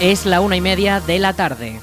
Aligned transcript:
Es 0.00 0.26
la 0.26 0.40
una 0.40 0.56
y 0.56 0.60
media 0.60 1.00
de 1.00 1.18
la 1.18 1.32
tarde. 1.32 1.80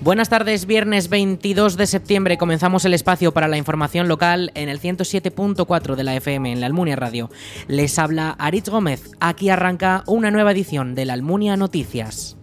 Buenas 0.00 0.28
tardes, 0.28 0.66
viernes 0.66 1.10
22 1.10 1.76
de 1.76 1.86
septiembre 1.86 2.38
comenzamos 2.38 2.84
el 2.84 2.94
espacio 2.94 3.32
para 3.32 3.46
la 3.46 3.56
información 3.56 4.08
local 4.08 4.50
en 4.54 4.68
el 4.68 4.80
107.4 4.80 5.94
de 5.94 6.02
la 6.02 6.16
FM 6.16 6.50
en 6.50 6.60
la 6.60 6.66
Almunia 6.66 6.96
Radio. 6.96 7.30
Les 7.68 7.96
habla 8.00 8.30
Aritz 8.30 8.68
Gómez, 8.68 9.12
aquí 9.20 9.50
arranca 9.50 10.02
una 10.06 10.32
nueva 10.32 10.50
edición 10.50 10.96
de 10.96 11.04
la 11.04 11.12
Almunia 11.12 11.56
Noticias. 11.56 12.36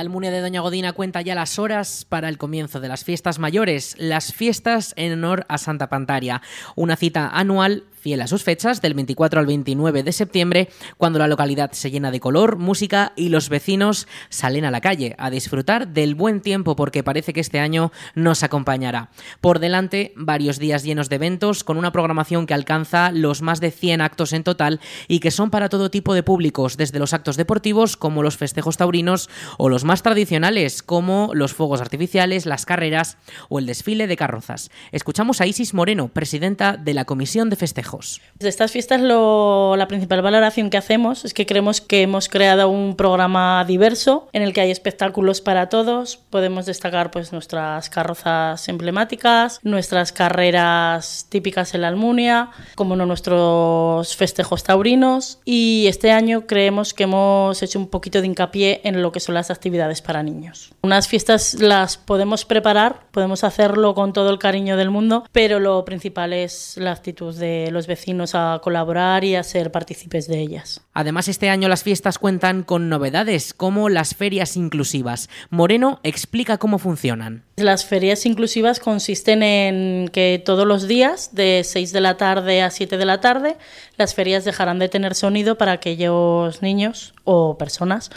Almunia 0.00 0.30
de 0.30 0.40
Doña 0.40 0.60
Godina 0.60 0.92
cuenta 0.92 1.20
ya 1.20 1.34
las 1.34 1.58
horas 1.58 2.06
para 2.08 2.28
el 2.28 2.38
comienzo 2.38 2.80
de 2.80 2.88
las 2.88 3.04
fiestas 3.04 3.38
mayores, 3.38 3.94
las 3.98 4.32
fiestas 4.32 4.94
en 4.96 5.12
honor 5.12 5.46
a 5.48 5.58
Santa 5.58 5.88
Pantaria, 5.88 6.42
una 6.74 6.96
cita 6.96 7.28
anual 7.28 7.84
fiel 8.00 8.22
a 8.22 8.26
sus 8.26 8.42
fechas, 8.42 8.80
del 8.80 8.94
24 8.94 9.40
al 9.40 9.46
29 9.46 10.02
de 10.02 10.12
septiembre, 10.12 10.68
cuando 10.96 11.18
la 11.18 11.28
localidad 11.28 11.72
se 11.72 11.90
llena 11.90 12.10
de 12.10 12.18
color, 12.20 12.56
música 12.56 13.12
y 13.16 13.28
los 13.28 13.48
vecinos 13.48 14.08
salen 14.30 14.64
a 14.64 14.70
la 14.70 14.80
calle 14.80 15.14
a 15.18 15.30
disfrutar 15.30 15.88
del 15.88 16.14
buen 16.14 16.40
tiempo 16.40 16.76
porque 16.76 17.02
parece 17.02 17.32
que 17.32 17.40
este 17.40 17.60
año 17.60 17.92
nos 18.14 18.42
acompañará. 18.42 19.10
Por 19.40 19.58
delante, 19.58 20.12
varios 20.16 20.58
días 20.58 20.82
llenos 20.82 21.08
de 21.08 21.16
eventos 21.16 21.62
con 21.62 21.76
una 21.76 21.92
programación 21.92 22.46
que 22.46 22.54
alcanza 22.54 23.12
los 23.12 23.42
más 23.42 23.60
de 23.60 23.70
100 23.70 24.00
actos 24.00 24.32
en 24.32 24.44
total 24.44 24.80
y 25.06 25.20
que 25.20 25.30
son 25.30 25.50
para 25.50 25.68
todo 25.68 25.90
tipo 25.90 26.14
de 26.14 26.22
públicos, 26.22 26.76
desde 26.76 26.98
los 26.98 27.12
actos 27.12 27.36
deportivos 27.36 27.96
como 27.96 28.22
los 28.22 28.36
festejos 28.36 28.76
taurinos 28.76 29.28
o 29.58 29.68
los 29.68 29.84
más 29.84 30.02
tradicionales 30.02 30.82
como 30.82 31.30
los 31.34 31.52
fuegos 31.52 31.80
artificiales, 31.80 32.46
las 32.46 32.66
carreras 32.66 33.18
o 33.48 33.58
el 33.58 33.66
desfile 33.66 34.06
de 34.06 34.16
carrozas. 34.16 34.70
Escuchamos 34.92 35.40
a 35.40 35.46
Isis 35.46 35.74
Moreno, 35.74 36.08
presidenta 36.08 36.76
de 36.76 36.94
la 36.94 37.04
Comisión 37.04 37.50
de 37.50 37.56
Festejos. 37.56 37.89
De 38.38 38.48
estas 38.48 38.72
fiestas 38.72 39.00
la 39.00 39.86
principal 39.88 40.22
valoración 40.22 40.70
que 40.70 40.76
hacemos 40.76 41.24
es 41.24 41.34
que 41.34 41.46
creemos 41.46 41.80
que 41.80 42.02
hemos 42.02 42.28
creado 42.28 42.68
un 42.68 42.96
programa 42.96 43.64
diverso 43.66 44.28
en 44.32 44.42
el 44.42 44.52
que 44.52 44.60
hay 44.60 44.70
espectáculos 44.70 45.40
para 45.40 45.68
todos. 45.68 46.16
Podemos 46.16 46.66
destacar 46.66 47.10
pues 47.10 47.32
nuestras 47.32 47.90
carrozas 47.90 48.68
emblemáticas, 48.68 49.60
nuestras 49.62 50.12
carreras 50.12 51.26
típicas 51.28 51.74
en 51.74 51.82
la 51.82 51.88
Almunia, 51.88 52.50
como 52.74 52.96
no 52.96 53.06
nuestros 53.06 54.16
festejos 54.16 54.64
taurinos 54.64 55.40
y 55.44 55.86
este 55.88 56.10
año 56.10 56.46
creemos 56.46 56.94
que 56.94 57.04
hemos 57.04 57.62
hecho 57.62 57.78
un 57.78 57.88
poquito 57.88 58.20
de 58.20 58.26
hincapié 58.26 58.80
en 58.84 59.02
lo 59.02 59.12
que 59.12 59.20
son 59.20 59.34
las 59.34 59.50
actividades 59.50 60.02
para 60.02 60.22
niños. 60.22 60.72
Unas 60.82 61.08
fiestas 61.08 61.54
las 61.54 61.96
podemos 61.96 62.44
preparar, 62.44 63.00
podemos 63.10 63.44
hacerlo 63.44 63.94
con 63.94 64.12
todo 64.12 64.30
el 64.30 64.38
cariño 64.38 64.76
del 64.76 64.90
mundo, 64.90 65.24
pero 65.32 65.60
lo 65.60 65.84
principal 65.84 66.32
es 66.32 66.76
la 66.76 66.92
actitud 66.92 67.34
de 67.34 67.70
los 67.70 67.79
vecinos 67.86 68.34
a 68.34 68.60
colaborar 68.62 69.24
y 69.24 69.34
a 69.34 69.42
ser 69.42 69.72
partícipes 69.72 70.26
de 70.26 70.40
ellas. 70.40 70.82
Además, 70.92 71.28
este 71.28 71.50
año 71.50 71.68
las 71.68 71.82
fiestas 71.82 72.18
cuentan 72.18 72.62
con 72.62 72.88
novedades 72.88 73.54
como 73.54 73.88
las 73.88 74.14
ferias 74.14 74.56
inclusivas. 74.56 75.28
Moreno 75.50 76.00
explica 76.02 76.58
cómo 76.58 76.78
funcionan. 76.78 77.44
Las 77.56 77.84
ferias 77.84 78.26
inclusivas 78.26 78.80
consisten 78.80 79.42
en 79.42 80.08
que 80.08 80.42
todos 80.44 80.66
los 80.66 80.88
días, 80.88 81.34
de 81.34 81.62
6 81.64 81.92
de 81.92 82.00
la 82.00 82.16
tarde 82.16 82.62
a 82.62 82.70
7 82.70 82.96
de 82.96 83.04
la 83.04 83.20
tarde, 83.20 83.56
las 83.96 84.14
ferias 84.14 84.44
dejarán 84.44 84.78
de 84.78 84.88
tener 84.88 85.14
sonido 85.14 85.58
para 85.58 85.72
aquellos 85.72 86.62
niños 86.62 87.14
o 87.24 87.58
personas 87.58 88.10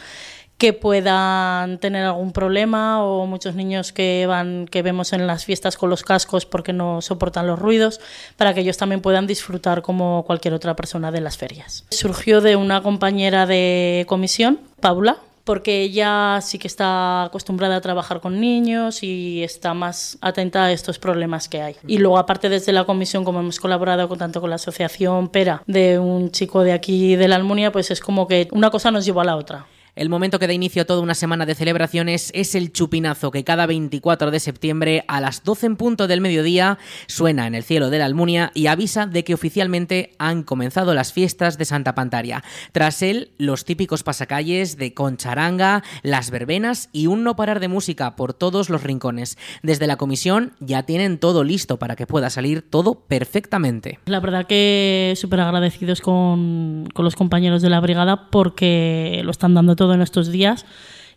que 0.58 0.74
puedan 0.74 1.78
tener 1.80 2.06
algún 2.06 2.32
problema 2.32 3.04
o 3.04 3.26
muchos 3.26 3.56
niños 3.56 3.92
que 3.92 4.26
van 4.28 4.68
que 4.68 4.82
vemos 4.82 5.12
en 5.14 5.28
las 5.28 5.46
fiestas 5.46 5.78
con 5.78 5.90
los 5.90 6.04
cascos 6.04 6.46
porque 6.46 6.74
no 6.74 7.02
soportan 7.02 7.48
los 7.48 7.60
ruidos 7.60 8.00
para 8.38 8.54
que 8.54 8.62
ellos 8.62 8.78
también 8.78 9.02
puedan 9.02 9.28
disfrutar 9.28 9.82
como 9.82 10.24
cualquier 10.26 10.54
otra 10.54 10.76
persona 10.76 11.12
de 11.12 11.22
las 11.22 11.38
ferias. 11.38 11.86
Surgió 11.90 12.42
de 12.42 12.56
una 12.56 12.82
compañera 12.82 13.46
de 13.46 14.06
comisión, 14.08 14.60
Paula, 14.80 15.18
porque 15.44 15.82
ella 15.82 16.40
sí 16.42 16.58
que 16.58 16.68
está 16.68 17.24
acostumbrada 17.24 17.76
a 17.76 17.82
trabajar 17.82 18.22
con 18.22 18.40
niños 18.40 19.04
y 19.04 19.44
está 19.44 19.74
más 19.74 20.18
atenta 20.22 20.66
a 20.66 20.72
estos 20.72 21.00
problemas 21.00 21.50
que 21.50 21.62
hay. 21.62 21.76
Y 21.86 21.98
luego, 21.98 22.18
aparte, 22.18 22.50
desde 22.50 22.72
la 22.72 22.86
comisión, 22.86 23.26
como 23.26 23.40
hemos 23.40 23.60
colaborado 23.60 24.08
con, 24.08 24.18
tanto 24.18 24.40
con 24.40 24.50
la 24.50 24.56
asociación 24.56 25.28
Pera 25.28 25.62
de 25.68 26.00
un 26.00 26.32
chico 26.32 26.64
de 26.64 26.72
aquí 26.72 27.16
de 27.16 27.28
la 27.28 27.36
Almunia, 27.36 27.72
pues 27.72 27.92
es 27.92 28.00
como 28.00 28.28
que 28.28 28.48
una 28.52 28.70
cosa 28.70 28.92
nos 28.92 29.06
lleva 29.06 29.24
a 29.24 29.26
la 29.26 29.36
otra. 29.36 29.66
El 29.96 30.10
momento 30.10 30.40
que 30.40 30.48
da 30.48 30.54
inicio 30.54 30.82
a 30.82 30.86
toda 30.86 31.02
una 31.02 31.14
semana 31.14 31.46
de 31.46 31.54
celebraciones 31.54 32.32
es 32.34 32.56
el 32.56 32.74
chupinazo 32.74 33.30
que 33.30 33.44
cada 33.44 33.68
24 33.68 34.32
de 34.32 34.40
septiembre 34.40 35.06
a 35.08 35.22
las 35.22 35.44
12 35.44 35.68
en 35.68 35.76
punto 35.76 36.08
del 36.08 36.20
mediodía 36.20 36.80
suena 37.06 37.46
en 37.46 37.54
el 37.54 37.62
cielo 37.62 37.92
de 37.92 38.00
la 38.00 38.06
Almunia 38.06 38.50
y 38.56 38.66
avisa 38.66 39.06
de 39.06 39.24
que 39.24 39.36
oficialmente 39.36 40.16
han 40.18 40.42
comenzado 40.42 40.96
las 40.96 41.14
fiestas 41.14 41.60
de 41.60 41.66
Santa 41.66 41.94
Pantaria. 41.94 42.44
Tras 42.72 43.04
él, 43.04 43.34
los 43.38 43.66
típicos 43.66 44.02
pasacalles 44.02 44.78
de 44.78 44.96
concharanga, 44.96 45.84
las 46.02 46.32
verbenas 46.32 46.90
y 46.92 47.06
un 47.06 47.24
no 47.24 47.36
parar 47.36 47.60
de 47.60 47.68
música 47.68 48.16
por 48.16 48.34
todos 48.34 48.72
los 48.72 48.82
rincones. 48.82 49.38
Desde 49.62 49.86
la 49.86 49.98
comisión 49.98 50.54
ya 50.60 50.82
tienen 50.88 51.20
todo 51.20 51.44
listo 51.44 51.78
para 51.78 51.96
que 51.96 52.08
pueda 52.08 52.32
salir 52.32 52.64
todo 52.68 52.96
perfectamente. 52.96 54.00
La 54.06 54.20
verdad 54.20 54.48
que 54.48 55.14
súper 55.18 55.42
agradecidos 55.42 56.02
con, 56.02 56.90
con 56.96 57.06
los 57.06 57.16
compañeros 57.16 57.62
de 57.62 57.70
la 57.70 57.80
brigada 57.80 58.32
porque 58.32 59.22
lo 59.24 59.30
están 59.30 59.54
dando 59.54 59.76
todo 59.76 59.83
todo 59.84 59.96
en 59.96 60.02
estos 60.02 60.32
días 60.32 60.66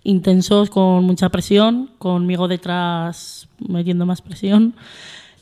intensos, 0.03 0.71
con 0.71 1.05
mucha 1.05 1.29
presión, 1.29 1.91
conmigo 1.99 2.49
detrás 2.49 3.49
metiendo 3.59 4.07
más 4.07 4.23
presión. 4.23 4.75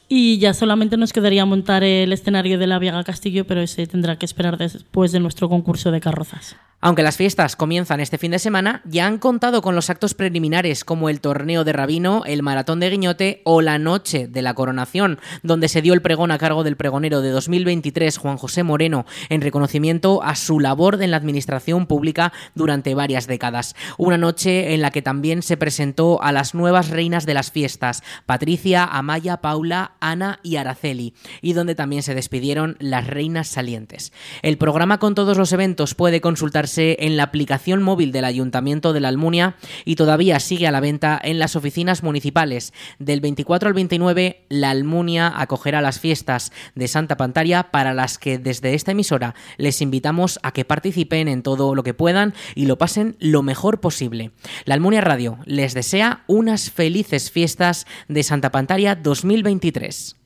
Y 0.09 0.39
ya 0.39 0.53
solamente 0.53 0.99
nos 0.99 1.13
quedaría 1.13 1.47
montar 1.47 1.83
el 1.85 2.13
escenario 2.13 2.59
de 2.59 2.67
la 2.67 2.79
Viega 2.79 3.03
Castillo, 3.03 3.47
pero 3.47 3.63
ese 3.63 3.87
tendrá 3.87 4.17
que 4.17 4.27
esperar 4.27 4.59
después 4.59 5.13
de 5.13 5.21
nuestro 5.21 5.49
concurso 5.49 5.91
de 5.91 6.01
carrozas. 6.01 6.57
Aunque 6.87 7.03
las 7.03 7.17
fiestas 7.17 7.57
comienzan 7.57 8.01
este 8.01 8.19
fin 8.19 8.33
de 8.33 8.39
semana, 8.39 8.83
ya 8.85 9.07
han 9.07 9.17
contado 9.17 9.63
con 9.63 9.75
los 9.75 9.89
actos 9.89 10.13
preliminares 10.13 10.85
como 10.85 11.09
el 11.09 11.23
torneo 11.23 11.65
de 11.65 11.73
Rabino, 11.73 12.25
el 12.27 12.43
maratón 12.43 12.79
de 12.79 12.91
Guiñote 12.91 13.41
o 13.45 13.63
la 13.63 13.79
noche 13.79 14.29
de 14.29 14.43
la 14.43 14.53
coronación, 14.53 15.19
donde 15.43 15.69
se 15.69 15.81
dio 15.81 15.95
el 15.95 16.03
pregón 16.03 16.31
a 16.31 16.37
cargo 16.37 16.63
del 16.63 16.77
pregonero 16.77 17.23
de 17.23 17.31
2023, 17.31 18.19
Juan 18.19 18.37
José 18.37 18.65
Moreno, 18.65 19.07
en 19.31 19.41
reconocimiento 19.41 20.23
a 20.23 20.37
su 20.37 20.61
labor 20.61 21.03
en 21.03 21.11
la 21.11 21.17
administración 21.17 21.87
pública 21.87 22.35
durante 22.55 22.95
varias 22.95 23.27
décadas. 23.27 23.75
Una 23.97 24.19
noche 24.19 24.75
en 24.75 24.83
la 24.83 24.91
que 24.91 25.01
también 25.01 25.41
se 25.41 25.57
presentó 25.57 26.23
a 26.23 26.33
las 26.33 26.55
nuevas 26.55 26.91
reinas 26.91 27.25
de 27.25 27.33
las 27.33 27.51
fiestas, 27.51 28.03
Patricia, 28.27 28.85
Amaya, 28.85 29.39
Paula, 29.39 29.93
Ana 30.01 30.39
y 30.43 30.57
Araceli, 30.57 31.15
y 31.41 31.55
donde 31.55 31.75
también 31.75 32.03
se 32.03 32.15
despidieron 32.15 32.77
las 32.79 33.07
reinas 33.07 33.49
salientes. 33.49 34.13
El 34.43 34.59
programa 34.59 34.99
con 34.99 35.15
todos 35.15 35.39
los 35.39 35.51
eventos 35.55 35.95
puede 35.95 36.21
consultarse 36.21 36.74
en 36.79 37.17
la 37.17 37.25
aplicación 37.25 37.83
móvil 37.83 38.13
del 38.13 38.25
Ayuntamiento 38.25 38.93
de 38.93 39.01
la 39.01 39.09
Almunia 39.09 39.57
y 39.85 39.97
todavía 39.97 40.41
sigue 40.41 40.67
a 40.67 40.73
la 40.73 40.81
venta 40.81 41.21
en 41.23 41.39
las 41.39 41.57
oficinas 41.57 42.03
municipales. 42.03 42.73
Del 42.99 43.21
24 43.21 43.69
al 43.69 43.75
29, 43.75 44.47
la 44.49 44.71
Almunia 44.71 45.33
acogerá 45.35 45.81
las 45.81 46.01
fiestas 46.01 46.53
de 46.75 46.89
Santa 46.89 47.17
Pantaria 47.17 47.71
para 47.71 47.95
las 47.95 48.19
que 48.19 48.39
desde 48.39 48.75
esta 48.75 48.93
emisora 48.93 49.35
les 49.57 49.81
invitamos 49.81 50.39
a 50.43 50.53
que 50.53 50.65
participen 50.65 51.29
en 51.29 51.43
todo 51.43 51.75
lo 51.75 51.83
que 51.83 51.95
puedan 51.95 52.35
y 52.55 52.67
lo 52.67 52.79
pasen 52.79 53.17
lo 53.21 53.43
mejor 53.43 53.81
posible. 53.81 54.33
La 54.65 54.75
Almunia 54.75 55.01
Radio 55.01 55.39
les 55.45 55.75
desea 55.75 56.25
unas 56.27 56.71
felices 56.71 57.31
fiestas 57.31 57.87
de 58.09 58.23
Santa 58.23 58.51
Pantaria 58.51 58.95
2023. 58.95 60.24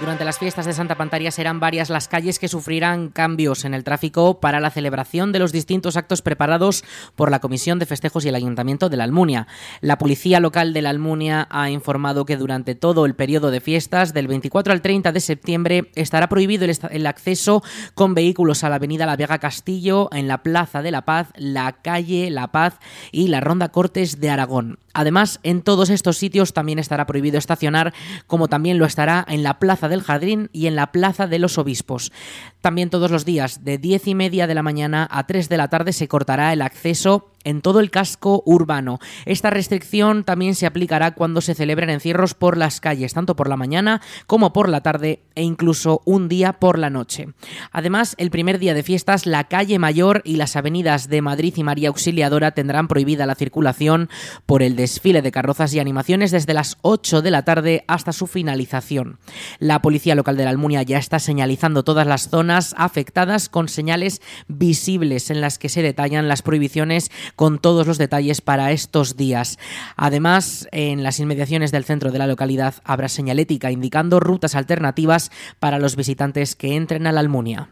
Durante 0.00 0.24
las 0.24 0.38
fiestas 0.38 0.64
de 0.64 0.72
Santa 0.72 0.94
Pantaria 0.94 1.30
serán 1.30 1.60
varias 1.60 1.90
las 1.90 2.08
calles 2.08 2.38
que 2.38 2.48
sufrirán 2.48 3.10
cambios 3.10 3.66
en 3.66 3.74
el 3.74 3.84
tráfico 3.84 4.40
para 4.40 4.58
la 4.58 4.70
celebración 4.70 5.30
de 5.30 5.38
los 5.38 5.52
distintos 5.52 5.98
actos 5.98 6.22
preparados 6.22 6.84
por 7.16 7.30
la 7.30 7.40
Comisión 7.40 7.78
de 7.78 7.84
Festejos 7.84 8.24
y 8.24 8.30
el 8.30 8.34
Ayuntamiento 8.34 8.88
de 8.88 8.96
la 8.96 9.04
Almunia. 9.04 9.46
La 9.82 9.98
Policía 9.98 10.40
Local 10.40 10.72
de 10.72 10.80
la 10.80 10.88
Almunia 10.88 11.48
ha 11.50 11.68
informado 11.68 12.24
que 12.24 12.38
durante 12.38 12.74
todo 12.74 13.04
el 13.04 13.14
periodo 13.14 13.50
de 13.50 13.60
fiestas, 13.60 14.14
del 14.14 14.26
24 14.26 14.72
al 14.72 14.80
30 14.80 15.12
de 15.12 15.20
septiembre, 15.20 15.90
estará 15.94 16.30
prohibido 16.30 16.64
el, 16.64 17.06
acceso 17.06 17.62
con 17.94 18.14
vehículos 18.14 18.64
a 18.64 18.70
la 18.70 18.76
Avenida 18.76 19.04
La 19.04 19.16
Vega 19.16 19.38
Castillo, 19.38 20.08
en 20.12 20.28
la 20.28 20.42
Plaza 20.42 20.80
de 20.80 20.92
la 20.92 21.04
Paz, 21.04 21.28
la 21.36 21.72
Calle 21.72 22.30
La 22.30 22.46
Paz 22.52 22.78
y 23.12 23.28
la 23.28 23.40
Ronda 23.40 23.68
Cortes 23.68 24.18
de 24.18 24.30
Aragón. 24.30 24.78
Además, 24.94 25.40
en 25.42 25.62
todos 25.62 25.90
estos 25.90 26.16
sitios 26.16 26.52
también 26.52 26.78
estará 26.78 27.06
prohibido 27.06 27.38
estacionar, 27.38 27.92
como 28.26 28.48
también 28.48 28.78
lo 28.78 28.86
estará 28.86 29.24
en 29.28 29.42
la 29.42 29.58
Plaza 29.58 29.89
del 29.90 30.02
Jardín 30.02 30.48
y 30.52 30.66
en 30.66 30.76
la 30.76 30.92
Plaza 30.92 31.26
de 31.26 31.38
los 31.38 31.58
Obispos. 31.58 32.12
También 32.60 32.88
todos 32.88 33.10
los 33.10 33.24
días, 33.24 33.64
de 33.64 33.78
10 33.78 34.08
y 34.08 34.14
media 34.14 34.46
de 34.46 34.54
la 34.54 34.62
mañana 34.62 35.06
a 35.10 35.26
3 35.26 35.48
de 35.48 35.56
la 35.56 35.68
tarde, 35.68 35.92
se 35.92 36.08
cortará 36.08 36.52
el 36.52 36.62
acceso 36.62 37.30
en 37.44 37.62
todo 37.62 37.80
el 37.80 37.90
casco 37.90 38.42
urbano. 38.46 38.98
Esta 39.24 39.50
restricción 39.50 40.24
también 40.24 40.54
se 40.54 40.66
aplicará 40.66 41.14
cuando 41.14 41.40
se 41.40 41.54
celebren 41.54 41.90
encierros 41.90 42.34
por 42.34 42.56
las 42.56 42.80
calles, 42.80 43.14
tanto 43.14 43.36
por 43.36 43.48
la 43.48 43.56
mañana 43.56 44.00
como 44.26 44.52
por 44.52 44.68
la 44.68 44.82
tarde 44.82 45.20
e 45.34 45.42
incluso 45.42 46.02
un 46.04 46.28
día 46.28 46.54
por 46.54 46.78
la 46.78 46.90
noche. 46.90 47.28
Además, 47.72 48.14
el 48.18 48.30
primer 48.30 48.58
día 48.58 48.74
de 48.74 48.82
fiestas, 48.82 49.26
la 49.26 49.44
calle 49.44 49.78
Mayor 49.78 50.22
y 50.24 50.36
las 50.36 50.56
avenidas 50.56 51.08
de 51.08 51.22
Madrid 51.22 51.54
y 51.56 51.62
María 51.62 51.88
Auxiliadora 51.88 52.52
tendrán 52.52 52.88
prohibida 52.88 53.26
la 53.26 53.34
circulación 53.34 54.08
por 54.46 54.62
el 54.62 54.76
desfile 54.76 55.22
de 55.22 55.32
carrozas 55.32 55.72
y 55.74 55.80
animaciones 55.80 56.30
desde 56.30 56.54
las 56.54 56.78
8 56.82 57.22
de 57.22 57.30
la 57.30 57.44
tarde 57.44 57.84
hasta 57.86 58.12
su 58.12 58.26
finalización. 58.26 59.18
La 59.58 59.82
policía 59.82 60.14
local 60.14 60.36
de 60.36 60.44
la 60.44 60.50
Almunia 60.50 60.82
ya 60.82 60.98
está 60.98 61.18
señalizando 61.18 61.84
todas 61.84 62.06
las 62.06 62.28
zonas 62.28 62.74
afectadas 62.76 63.48
con 63.48 63.68
señales 63.68 64.20
visibles 64.48 65.30
en 65.30 65.40
las 65.40 65.58
que 65.58 65.68
se 65.68 65.82
detallan 65.82 66.28
las 66.28 66.42
prohibiciones 66.42 67.10
con 67.36 67.58
todos 67.58 67.86
los 67.86 67.98
detalles 67.98 68.40
para 68.40 68.72
estos 68.72 69.16
días. 69.16 69.58
Además, 69.96 70.68
en 70.72 71.02
las 71.02 71.20
inmediaciones 71.20 71.72
del 71.72 71.84
centro 71.84 72.12
de 72.12 72.18
la 72.18 72.26
localidad 72.26 72.74
habrá 72.84 73.08
señalética 73.08 73.70
indicando 73.70 74.20
rutas 74.20 74.54
alternativas 74.54 75.30
para 75.58 75.78
los 75.78 75.96
visitantes 75.96 76.56
que 76.56 76.76
entren 76.76 77.06
a 77.06 77.12
la 77.12 77.20
Almunia. 77.20 77.70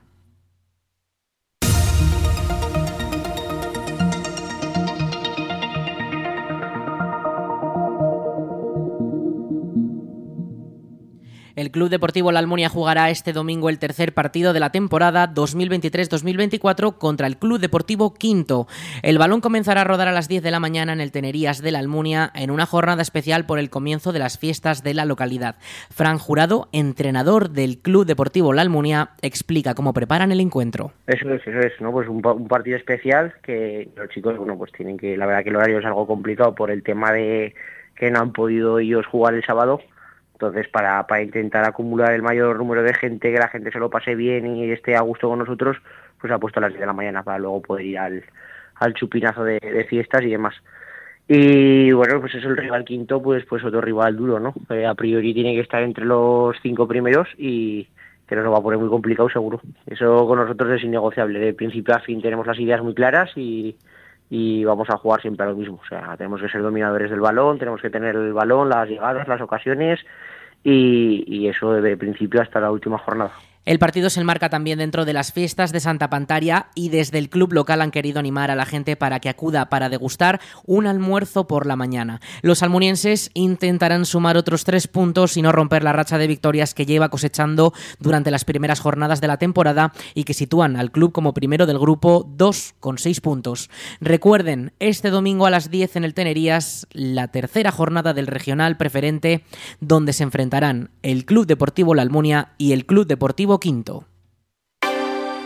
El 11.58 11.72
Club 11.72 11.88
Deportivo 11.88 12.30
La 12.30 12.38
Almunia 12.38 12.68
jugará 12.68 13.10
este 13.10 13.32
domingo 13.32 13.68
el 13.68 13.80
tercer 13.80 14.14
partido 14.14 14.52
de 14.52 14.60
la 14.60 14.70
temporada 14.70 15.34
2023-2024 15.34 16.98
contra 16.98 17.26
el 17.26 17.36
Club 17.36 17.58
Deportivo 17.58 18.14
Quinto. 18.14 18.68
El 19.02 19.18
balón 19.18 19.40
comenzará 19.40 19.80
a 19.80 19.84
rodar 19.84 20.06
a 20.06 20.12
las 20.12 20.28
10 20.28 20.44
de 20.44 20.52
la 20.52 20.60
mañana 20.60 20.92
en 20.92 21.00
el 21.00 21.10
Tenerías 21.10 21.60
de 21.60 21.72
la 21.72 21.80
Almunia 21.80 22.30
en 22.36 22.52
una 22.52 22.64
jornada 22.64 23.02
especial 23.02 23.44
por 23.44 23.58
el 23.58 23.70
comienzo 23.70 24.12
de 24.12 24.20
las 24.20 24.38
fiestas 24.38 24.84
de 24.84 24.94
la 24.94 25.04
localidad. 25.04 25.56
Fran 25.90 26.18
Jurado, 26.18 26.68
entrenador 26.70 27.50
del 27.50 27.78
Club 27.78 28.06
Deportivo 28.06 28.52
La 28.52 28.62
Almunia, 28.62 29.10
explica 29.20 29.74
cómo 29.74 29.92
preparan 29.92 30.30
el 30.30 30.38
encuentro. 30.38 30.92
Eso 31.08 31.28
es, 31.28 31.44
eso 31.44 31.58
es, 31.58 31.72
¿no? 31.80 31.90
Pues 31.90 32.06
un, 32.08 32.24
un 32.24 32.46
partido 32.46 32.76
especial 32.76 33.34
que 33.42 33.88
los 33.96 34.08
chicos, 34.10 34.38
bueno, 34.38 34.56
pues 34.56 34.70
tienen 34.70 34.96
que, 34.96 35.16
la 35.16 35.26
verdad 35.26 35.42
que 35.42 35.50
el 35.50 35.56
horario 35.56 35.80
es 35.80 35.84
algo 35.84 36.06
complicado 36.06 36.54
por 36.54 36.70
el 36.70 36.84
tema 36.84 37.10
de 37.10 37.56
que 37.96 38.12
no 38.12 38.20
han 38.20 38.32
podido 38.32 38.78
ellos 38.78 39.06
jugar 39.06 39.34
el 39.34 39.44
sábado 39.44 39.80
entonces, 40.38 40.68
para, 40.68 41.04
para 41.08 41.20
intentar 41.20 41.64
acumular 41.64 42.12
el 42.12 42.22
mayor 42.22 42.58
número 42.58 42.84
de 42.84 42.94
gente, 42.94 43.32
que 43.32 43.40
la 43.40 43.48
gente 43.48 43.72
se 43.72 43.80
lo 43.80 43.90
pase 43.90 44.14
bien 44.14 44.46
y 44.54 44.70
esté 44.70 44.94
a 44.94 45.00
gusto 45.00 45.28
con 45.28 45.40
nosotros, 45.40 45.78
pues 46.20 46.32
ha 46.32 46.38
puesto 46.38 46.60
a 46.60 46.62
las 46.62 46.70
10 46.70 46.78
de 46.78 46.86
la 46.86 46.92
mañana 46.92 47.24
para 47.24 47.40
luego 47.40 47.60
poder 47.60 47.84
ir 47.84 47.98
al, 47.98 48.24
al 48.76 48.94
chupinazo 48.94 49.42
de, 49.42 49.86
fiestas 49.90 50.22
y 50.22 50.30
demás. 50.30 50.54
Y 51.26 51.90
bueno, 51.90 52.20
pues 52.20 52.36
eso 52.36 52.46
el 52.46 52.56
rival 52.56 52.84
quinto, 52.84 53.20
pues 53.20 53.44
pues 53.46 53.64
otro 53.64 53.80
rival 53.80 54.16
duro, 54.16 54.38
¿no? 54.38 54.54
Eh, 54.70 54.86
a 54.86 54.94
priori 54.94 55.34
tiene 55.34 55.54
que 55.54 55.60
estar 55.60 55.82
entre 55.82 56.04
los 56.04 56.56
cinco 56.62 56.86
primeros 56.86 57.26
y 57.36 57.88
que 58.28 58.36
nos 58.36 58.44
lo 58.44 58.52
va 58.52 58.58
a 58.58 58.62
poner 58.62 58.78
muy 58.78 58.88
complicado 58.88 59.28
seguro. 59.28 59.60
Eso 59.86 60.24
con 60.24 60.38
nosotros 60.38 60.70
es 60.70 60.84
innegociable. 60.84 61.40
De 61.40 61.52
principio 61.52 61.96
a 61.96 62.00
fin 62.00 62.22
tenemos 62.22 62.46
las 62.46 62.60
ideas 62.60 62.80
muy 62.80 62.94
claras 62.94 63.30
y, 63.34 63.74
y 64.30 64.64
vamos 64.64 64.88
a 64.90 64.98
jugar 64.98 65.20
siempre 65.20 65.46
a 65.46 65.50
lo 65.50 65.56
mismo. 65.56 65.80
O 65.82 65.86
sea, 65.86 66.16
tenemos 66.16 66.40
que 66.40 66.48
ser 66.48 66.62
dominadores 66.62 67.10
del 67.10 67.20
balón, 67.20 67.58
tenemos 67.58 67.80
que 67.80 67.90
tener 67.90 68.14
el 68.16 68.32
balón, 68.32 68.68
las 68.68 68.88
llegadas, 68.88 69.26
las 69.28 69.40
ocasiones 69.40 70.00
y, 70.62 71.24
y 71.26 71.48
eso 71.48 71.72
de 71.72 71.96
principio 71.96 72.42
hasta 72.42 72.60
la 72.60 72.70
última 72.70 72.98
jornada. 72.98 73.32
El 73.68 73.78
partido 73.78 74.08
se 74.08 74.20
enmarca 74.20 74.48
también 74.48 74.78
dentro 74.78 75.04
de 75.04 75.12
las 75.12 75.30
fiestas 75.30 75.72
de 75.72 75.80
Santa 75.80 76.08
Pantaria 76.08 76.68
y 76.74 76.88
desde 76.88 77.18
el 77.18 77.28
club 77.28 77.52
local 77.52 77.82
han 77.82 77.90
querido 77.90 78.18
animar 78.18 78.50
a 78.50 78.54
la 78.56 78.64
gente 78.64 78.96
para 78.96 79.20
que 79.20 79.28
acuda 79.28 79.68
para 79.68 79.90
degustar 79.90 80.40
un 80.64 80.86
almuerzo 80.86 81.46
por 81.46 81.66
la 81.66 81.76
mañana. 81.76 82.22
Los 82.40 82.62
almunienses 82.62 83.30
intentarán 83.34 84.06
sumar 84.06 84.38
otros 84.38 84.64
tres 84.64 84.88
puntos 84.88 85.36
y 85.36 85.42
no 85.42 85.52
romper 85.52 85.84
la 85.84 85.92
racha 85.92 86.16
de 86.16 86.26
victorias 86.26 86.72
que 86.72 86.86
lleva 86.86 87.10
cosechando 87.10 87.74
durante 87.98 88.30
las 88.30 88.46
primeras 88.46 88.80
jornadas 88.80 89.20
de 89.20 89.26
la 89.26 89.36
temporada 89.36 89.92
y 90.14 90.24
que 90.24 90.32
sitúan 90.32 90.76
al 90.76 90.90
club 90.90 91.12
como 91.12 91.34
primero 91.34 91.66
del 91.66 91.78
grupo 91.78 92.26
2 92.26 92.76
con 92.80 92.96
6 92.96 93.20
puntos. 93.20 93.68
Recuerden, 94.00 94.72
este 94.78 95.10
domingo 95.10 95.44
a 95.44 95.50
las 95.50 95.70
10 95.70 95.96
en 95.96 96.04
el 96.04 96.14
Tenerías, 96.14 96.86
la 96.92 97.28
tercera 97.28 97.70
jornada 97.70 98.14
del 98.14 98.28
regional 98.28 98.78
preferente 98.78 99.44
donde 99.80 100.14
se 100.14 100.22
enfrentarán 100.22 100.88
el 101.02 101.26
Club 101.26 101.46
Deportivo 101.46 101.94
La 101.94 102.00
Almunia 102.00 102.52
y 102.56 102.72
el 102.72 102.86
Club 102.86 103.06
Deportivo 103.06 103.57
Quinto. 103.58 104.07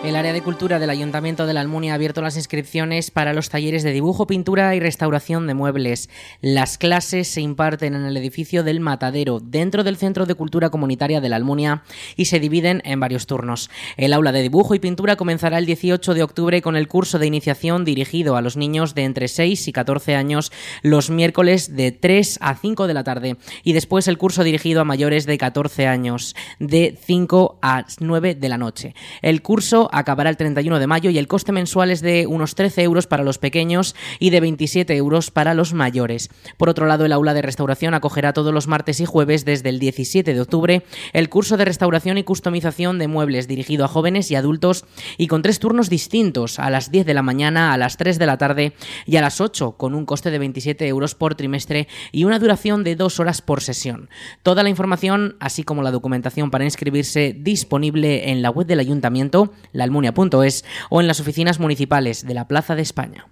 El 0.04 0.16
área 0.16 0.32
de 0.32 0.42
cultura 0.42 0.80
del 0.80 0.90
Ayuntamiento 0.90 1.46
de 1.46 1.54
la 1.54 1.60
Almunia 1.60 1.92
ha 1.92 1.94
abierto 1.94 2.22
las 2.22 2.36
inscripciones 2.36 3.12
para 3.12 3.32
los 3.32 3.50
talleres 3.50 3.84
de 3.84 3.92
dibujo, 3.92 4.26
pintura 4.26 4.74
y 4.74 4.80
restauración 4.80 5.46
de 5.46 5.54
muebles. 5.54 6.10
Las 6.40 6.76
clases 6.76 7.28
se 7.28 7.40
imparten 7.40 7.94
en 7.94 8.04
el 8.04 8.16
edificio 8.16 8.64
del 8.64 8.80
Matadero, 8.80 9.38
dentro 9.38 9.84
del 9.84 9.96
Centro 9.96 10.26
de 10.26 10.34
Cultura 10.34 10.70
Comunitaria 10.70 11.20
de 11.20 11.28
la 11.28 11.36
Almunia, 11.36 11.84
y 12.16 12.24
se 12.24 12.40
dividen 12.40 12.82
en 12.84 12.98
varios 12.98 13.26
turnos. 13.26 13.70
El 13.96 14.12
aula 14.12 14.32
de 14.32 14.42
dibujo 14.42 14.74
y 14.74 14.80
pintura 14.80 15.14
comenzará 15.14 15.58
el 15.58 15.66
18 15.66 16.14
de 16.14 16.24
octubre 16.24 16.62
con 16.62 16.74
el 16.74 16.88
curso 16.88 17.20
de 17.20 17.28
iniciación 17.28 17.84
dirigido 17.84 18.34
a 18.34 18.42
los 18.42 18.56
niños 18.56 18.96
de 18.96 19.04
entre 19.04 19.28
6 19.28 19.68
y 19.68 19.72
14 19.72 20.16
años 20.16 20.50
los 20.82 21.10
miércoles 21.10 21.76
de 21.76 21.92
3 21.92 22.40
a 22.42 22.56
5 22.56 22.88
de 22.88 22.94
la 22.94 23.04
tarde 23.04 23.36
y 23.62 23.72
después 23.72 24.08
el 24.08 24.18
curso 24.18 24.42
dirigido 24.42 24.80
a 24.80 24.84
mayores 24.84 25.26
de 25.26 25.38
14 25.38 25.86
años 25.86 26.34
de 26.58 26.98
5 27.00 27.60
a 27.62 27.86
9 28.00 28.34
de 28.34 28.48
la 28.48 28.58
noche. 28.58 28.96
El 29.22 29.42
curso 29.42 29.90
acabará 29.92 30.30
el 30.30 30.36
31 30.36 30.78
de 30.78 30.86
mayo 30.86 31.10
y 31.10 31.18
el 31.18 31.28
coste 31.28 31.52
mensual 31.52 31.90
es 31.90 32.00
de 32.00 32.26
unos 32.26 32.54
13 32.54 32.82
euros 32.82 33.06
para 33.06 33.22
los 33.22 33.38
pequeños 33.38 33.94
y 34.18 34.30
de 34.30 34.40
27 34.40 34.96
euros 34.96 35.30
para 35.30 35.54
los 35.54 35.74
mayores. 35.74 36.30
Por 36.56 36.68
otro 36.68 36.86
lado, 36.86 37.04
el 37.04 37.12
aula 37.12 37.34
de 37.34 37.42
restauración 37.42 37.94
acogerá 37.94 38.32
todos 38.32 38.52
los 38.52 38.66
martes 38.66 39.00
y 39.00 39.04
jueves 39.04 39.44
desde 39.44 39.68
el 39.68 39.78
17 39.78 40.34
de 40.34 40.40
octubre 40.40 40.82
el 41.12 41.28
curso 41.28 41.56
de 41.56 41.64
restauración 41.64 42.18
y 42.18 42.24
customización 42.24 42.98
de 42.98 43.08
muebles 43.08 43.48
dirigido 43.48 43.84
a 43.84 43.88
jóvenes 43.88 44.30
y 44.30 44.34
adultos 44.34 44.84
y 45.18 45.26
con 45.26 45.42
tres 45.42 45.58
turnos 45.58 45.90
distintos, 45.90 46.58
a 46.58 46.70
las 46.70 46.90
10 46.90 47.06
de 47.06 47.14
la 47.14 47.22
mañana, 47.22 47.72
a 47.72 47.78
las 47.78 47.96
3 47.96 48.18
de 48.18 48.26
la 48.26 48.38
tarde 48.38 48.72
y 49.06 49.16
a 49.16 49.20
las 49.20 49.40
8, 49.40 49.72
con 49.72 49.94
un 49.94 50.06
coste 50.06 50.30
de 50.30 50.38
27 50.38 50.86
euros 50.88 51.14
por 51.14 51.34
trimestre 51.34 51.88
y 52.10 52.24
una 52.24 52.38
duración 52.38 52.84
de 52.84 52.96
dos 52.96 53.20
horas 53.20 53.42
por 53.42 53.60
sesión. 53.60 54.08
Toda 54.42 54.62
la 54.62 54.68
información, 54.68 55.36
así 55.40 55.64
como 55.64 55.82
la 55.82 55.90
documentación 55.90 56.50
para 56.50 56.64
inscribirse, 56.64 57.34
disponible 57.38 58.30
en 58.30 58.42
la 58.42 58.50
web 58.50 58.66
del 58.66 58.80
ayuntamiento, 58.80 59.52
almunia.es 59.82 60.64
o 60.90 61.00
en 61.00 61.06
las 61.06 61.20
oficinas 61.20 61.60
municipales 61.60 62.26
de 62.26 62.34
la 62.34 62.48
Plaza 62.48 62.74
de 62.74 62.82
España. 62.82 63.26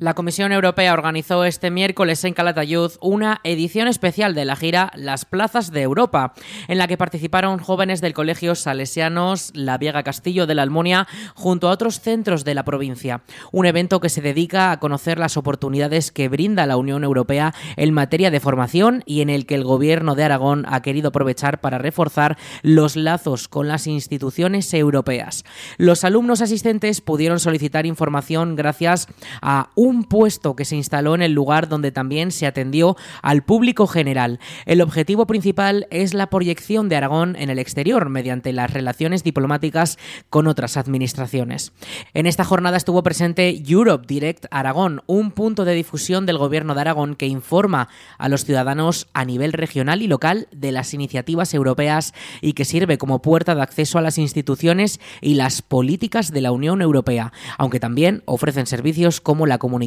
La 0.00 0.14
Comisión 0.14 0.50
Europea 0.50 0.94
organizó 0.94 1.44
este 1.44 1.70
miércoles 1.70 2.24
en 2.24 2.32
Calatayud 2.32 2.92
una 3.02 3.42
edición 3.44 3.86
especial 3.86 4.34
de 4.34 4.46
la 4.46 4.56
gira 4.56 4.90
Las 4.96 5.26
Plazas 5.26 5.72
de 5.72 5.82
Europa, 5.82 6.32
en 6.68 6.78
la 6.78 6.88
que 6.88 6.96
participaron 6.96 7.58
jóvenes 7.58 8.00
del 8.00 8.14
Colegio 8.14 8.54
Salesianos 8.54 9.50
La 9.52 9.76
Viega 9.76 10.02
Castillo 10.02 10.46
de 10.46 10.54
la 10.54 10.62
Almunia 10.62 11.06
junto 11.34 11.68
a 11.68 11.72
otros 11.72 12.00
centros 12.00 12.44
de 12.44 12.54
la 12.54 12.64
provincia. 12.64 13.20
Un 13.52 13.66
evento 13.66 14.00
que 14.00 14.08
se 14.08 14.22
dedica 14.22 14.72
a 14.72 14.80
conocer 14.80 15.18
las 15.18 15.36
oportunidades 15.36 16.12
que 16.12 16.30
brinda 16.30 16.64
la 16.64 16.78
Unión 16.78 17.04
Europea 17.04 17.52
en 17.76 17.92
materia 17.92 18.30
de 18.30 18.40
formación 18.40 19.02
y 19.04 19.20
en 19.20 19.28
el 19.28 19.44
que 19.44 19.56
el 19.56 19.64
Gobierno 19.64 20.14
de 20.14 20.24
Aragón 20.24 20.64
ha 20.66 20.80
querido 20.80 21.08
aprovechar 21.08 21.60
para 21.60 21.76
reforzar 21.76 22.38
los 22.62 22.96
lazos 22.96 23.48
con 23.48 23.68
las 23.68 23.86
instituciones 23.86 24.72
europeas. 24.72 25.44
Los 25.76 26.04
alumnos 26.04 26.40
asistentes 26.40 27.02
pudieron 27.02 27.38
solicitar 27.38 27.84
información 27.84 28.56
gracias 28.56 29.06
a 29.42 29.68
un 29.74 29.89
un 29.90 30.04
puesto 30.04 30.56
que 30.56 30.64
se 30.64 30.76
instaló 30.76 31.14
en 31.14 31.22
el 31.22 31.32
lugar 31.32 31.68
donde 31.68 31.90
también 31.90 32.30
se 32.30 32.46
atendió 32.46 32.96
al 33.22 33.42
público 33.42 33.86
general. 33.86 34.38
El 34.64 34.80
objetivo 34.80 35.26
principal 35.26 35.86
es 35.90 36.14
la 36.14 36.28
proyección 36.30 36.88
de 36.88 36.96
Aragón 36.96 37.36
en 37.36 37.50
el 37.50 37.58
exterior 37.58 38.08
mediante 38.08 38.52
las 38.52 38.72
relaciones 38.72 39.24
diplomáticas 39.24 39.98
con 40.30 40.46
otras 40.46 40.76
administraciones. 40.76 41.72
En 42.14 42.26
esta 42.26 42.44
jornada 42.44 42.76
estuvo 42.76 43.02
presente 43.02 43.62
Europe 43.66 44.06
Direct 44.06 44.46
Aragón, 44.50 45.02
un 45.06 45.32
punto 45.32 45.64
de 45.64 45.74
difusión 45.74 46.24
del 46.24 46.38
gobierno 46.38 46.74
de 46.74 46.82
Aragón 46.82 47.16
que 47.16 47.26
informa 47.26 47.88
a 48.16 48.28
los 48.28 48.44
ciudadanos 48.44 49.08
a 49.12 49.24
nivel 49.24 49.52
regional 49.52 50.02
y 50.02 50.06
local 50.06 50.46
de 50.52 50.70
las 50.70 50.94
iniciativas 50.94 51.52
europeas 51.52 52.14
y 52.40 52.52
que 52.52 52.64
sirve 52.64 52.96
como 52.96 53.22
puerta 53.22 53.56
de 53.56 53.62
acceso 53.62 53.98
a 53.98 54.02
las 54.02 54.18
instituciones 54.18 55.00
y 55.20 55.34
las 55.34 55.62
políticas 55.62 56.30
de 56.30 56.42
la 56.42 56.52
Unión 56.52 56.80
Europea, 56.80 57.32
aunque 57.58 57.80
también 57.80 58.22
ofrecen 58.26 58.66
servicios 58.66 59.20
como 59.20 59.46
la 59.46 59.58
comunicación 59.58 59.79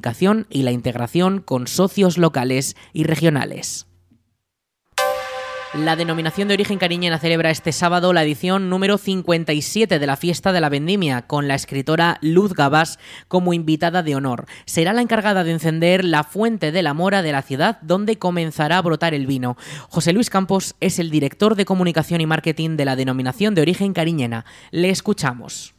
y 0.50 0.64
la 0.64 0.72
integración 0.72 1.40
con 1.40 1.68
socios 1.68 2.18
locales 2.18 2.76
y 2.94 3.04
regionales. 3.04 3.88
La 5.74 5.96
denominación 5.96 6.48
de 6.48 6.54
origen 6.54 6.78
cariñena 6.78 7.18
celebra 7.18 7.50
este 7.50 7.72
sábado 7.72 8.14
la 8.14 8.22
edición 8.22 8.70
número 8.70 9.00
57 9.00 9.98
de 9.98 10.06
la 10.06 10.18
Fiesta 10.18 10.52
de 10.52 10.62
la 10.62 10.70
Vendimia, 10.70 11.24
con 11.24 11.48
la 11.48 11.56
escritora 11.56 12.20
Luz 12.22 12.54
Gabás 12.54 13.00
como 13.28 13.54
invitada 13.54 14.04
de 14.04 14.16
honor. 14.16 14.46
Será 14.66 14.94
la 14.94 15.02
encargada 15.02 15.44
de 15.44 15.52
encender 15.52 16.06
la 16.06 16.24
fuente 16.24 16.72
de 16.72 16.84
la 16.84 16.94
mora 16.94 17.24
de 17.24 17.32
la 17.32 17.42
ciudad 17.42 17.80
donde 17.82 18.20
comenzará 18.20 18.78
a 18.78 18.84
brotar 18.84 19.16
el 19.16 19.26
vino. 19.26 19.58
José 19.90 20.14
Luis 20.14 20.30
Campos 20.30 20.76
es 20.80 21.00
el 21.00 21.10
director 21.10 21.56
de 21.56 21.66
comunicación 21.66 22.22
y 22.22 22.28
marketing 22.28 22.78
de 22.78 22.86
la 22.86 22.96
denominación 22.96 23.56
de 23.56 23.62
origen 23.62 23.94
cariñena. 23.94 24.46
Le 24.70 24.92
escuchamos 24.92 25.74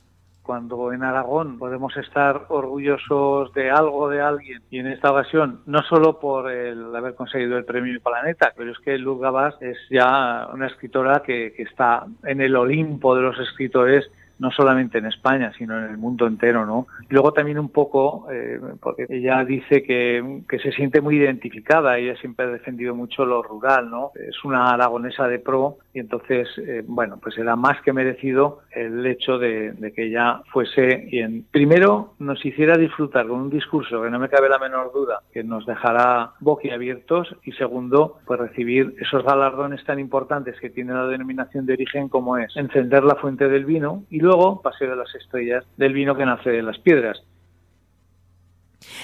cuando 0.45 0.93
en 0.93 1.03
Aragón 1.03 1.59
podemos 1.59 1.97
estar 1.97 2.47
orgullosos 2.49 3.53
de 3.55 3.71
algo, 3.71 4.09
de 4.09 4.21
alguien, 4.21 4.63
y 4.71 4.79
en 4.79 4.89
esta 4.89 5.11
ocasión, 5.11 5.61
no 5.67 5.83
solo 5.83 6.21
por 6.21 6.51
el 6.51 6.95
haber 6.95 7.15
conseguido 7.15 7.57
el 7.57 7.65
premio 7.65 7.99
Planeta, 8.01 8.53
pero 8.57 8.73
es 8.73 8.79
que 8.79 8.99
Luz 8.99 9.21
Gabás 9.21 9.55
es 9.61 9.79
ya 9.91 10.49
una 10.53 10.67
escritora 10.67 11.23
que, 11.25 11.55
que 11.57 11.63
está 11.63 12.05
en 12.25 12.41
el 12.41 12.57
Olimpo 12.57 13.17
de 13.17 13.23
los 13.23 13.39
escritores 13.39 14.11
no 14.39 14.51
solamente 14.51 14.99
en 14.99 15.07
España, 15.07 15.53
sino 15.57 15.79
en 15.79 15.85
el 15.85 15.97
mundo 15.97 16.27
entero, 16.27 16.67
¿no? 16.67 16.87
Y 17.09 17.13
luego 17.13 17.33
también 17.33 17.59
un 17.59 17.69
poco, 17.69 18.27
eh, 18.33 18.59
porque 18.81 19.07
ella 19.09 19.45
dice 19.45 19.83
que, 19.83 20.43
que, 20.49 20.59
se 20.59 20.73
siente 20.73 21.01
muy 21.01 21.17
identificada, 21.17 21.99
ella 21.99 22.17
siempre 22.17 22.47
ha 22.47 22.51
defendido 22.51 22.95
mucho 22.95 23.25
lo 23.25 23.43
rural, 23.43 23.91
¿no? 23.91 24.13
Es 24.15 24.45
una 24.45 24.73
aragonesa 24.73 25.29
de 25.29 25.39
pro 25.39 25.79
y 25.93 26.01
entonces, 26.01 26.49
eh, 26.59 26.83
bueno, 26.87 27.19
pues 27.23 27.37
era 27.39 27.55
más 27.57 27.81
que 27.83 27.93
merecido 27.93 28.61
el 28.73 29.05
hecho 29.07 29.39
de, 29.39 29.73
de, 29.73 29.93
que 29.93 30.07
ella 30.07 30.43
fuese 30.53 31.07
y 31.11 31.19
en, 31.21 31.45
primero 31.51 32.15
nos 32.19 32.45
hiciera 32.45 32.77
disfrutar 32.77 33.27
con 33.27 33.41
un 33.41 33.51
discurso 33.51 34.03
que 34.03 34.11
no 34.11 34.19
me 34.19 34.29
cabe 34.29 34.49
la 34.49 34.59
menor 34.59 34.93
duda 34.93 35.21
que 35.33 35.45
nos 35.45 35.67
dejará 35.67 36.33
boquiabiertos 36.41 37.37
y 37.45 37.53
segundo, 37.53 38.19
pues 38.27 38.41
recibir 38.41 38.95
esos 39.01 39.25
galardones 39.25 39.85
tan 39.85 39.99
importantes 39.99 40.59
que 40.61 40.71
tiene 40.71 40.93
la 40.93 41.07
denominación 41.07 41.67
de 41.67 41.75
origen 41.75 42.09
como 42.09 42.39
es 42.39 42.57
encender 42.57 43.05
la 43.05 43.17
fuente 43.17 43.49
del 43.49 43.65
vino 43.65 44.05
y 44.11 44.21
luego 44.25 44.61
Paseo 44.63 44.91
de 44.91 44.97
las 44.97 45.15
Estrellas 45.15 45.65
del 45.77 45.93
vino 45.93 46.17
que 46.17 46.25
nace 46.25 46.51
de 46.51 46.63
las 46.63 46.79
piedras. 46.79 47.23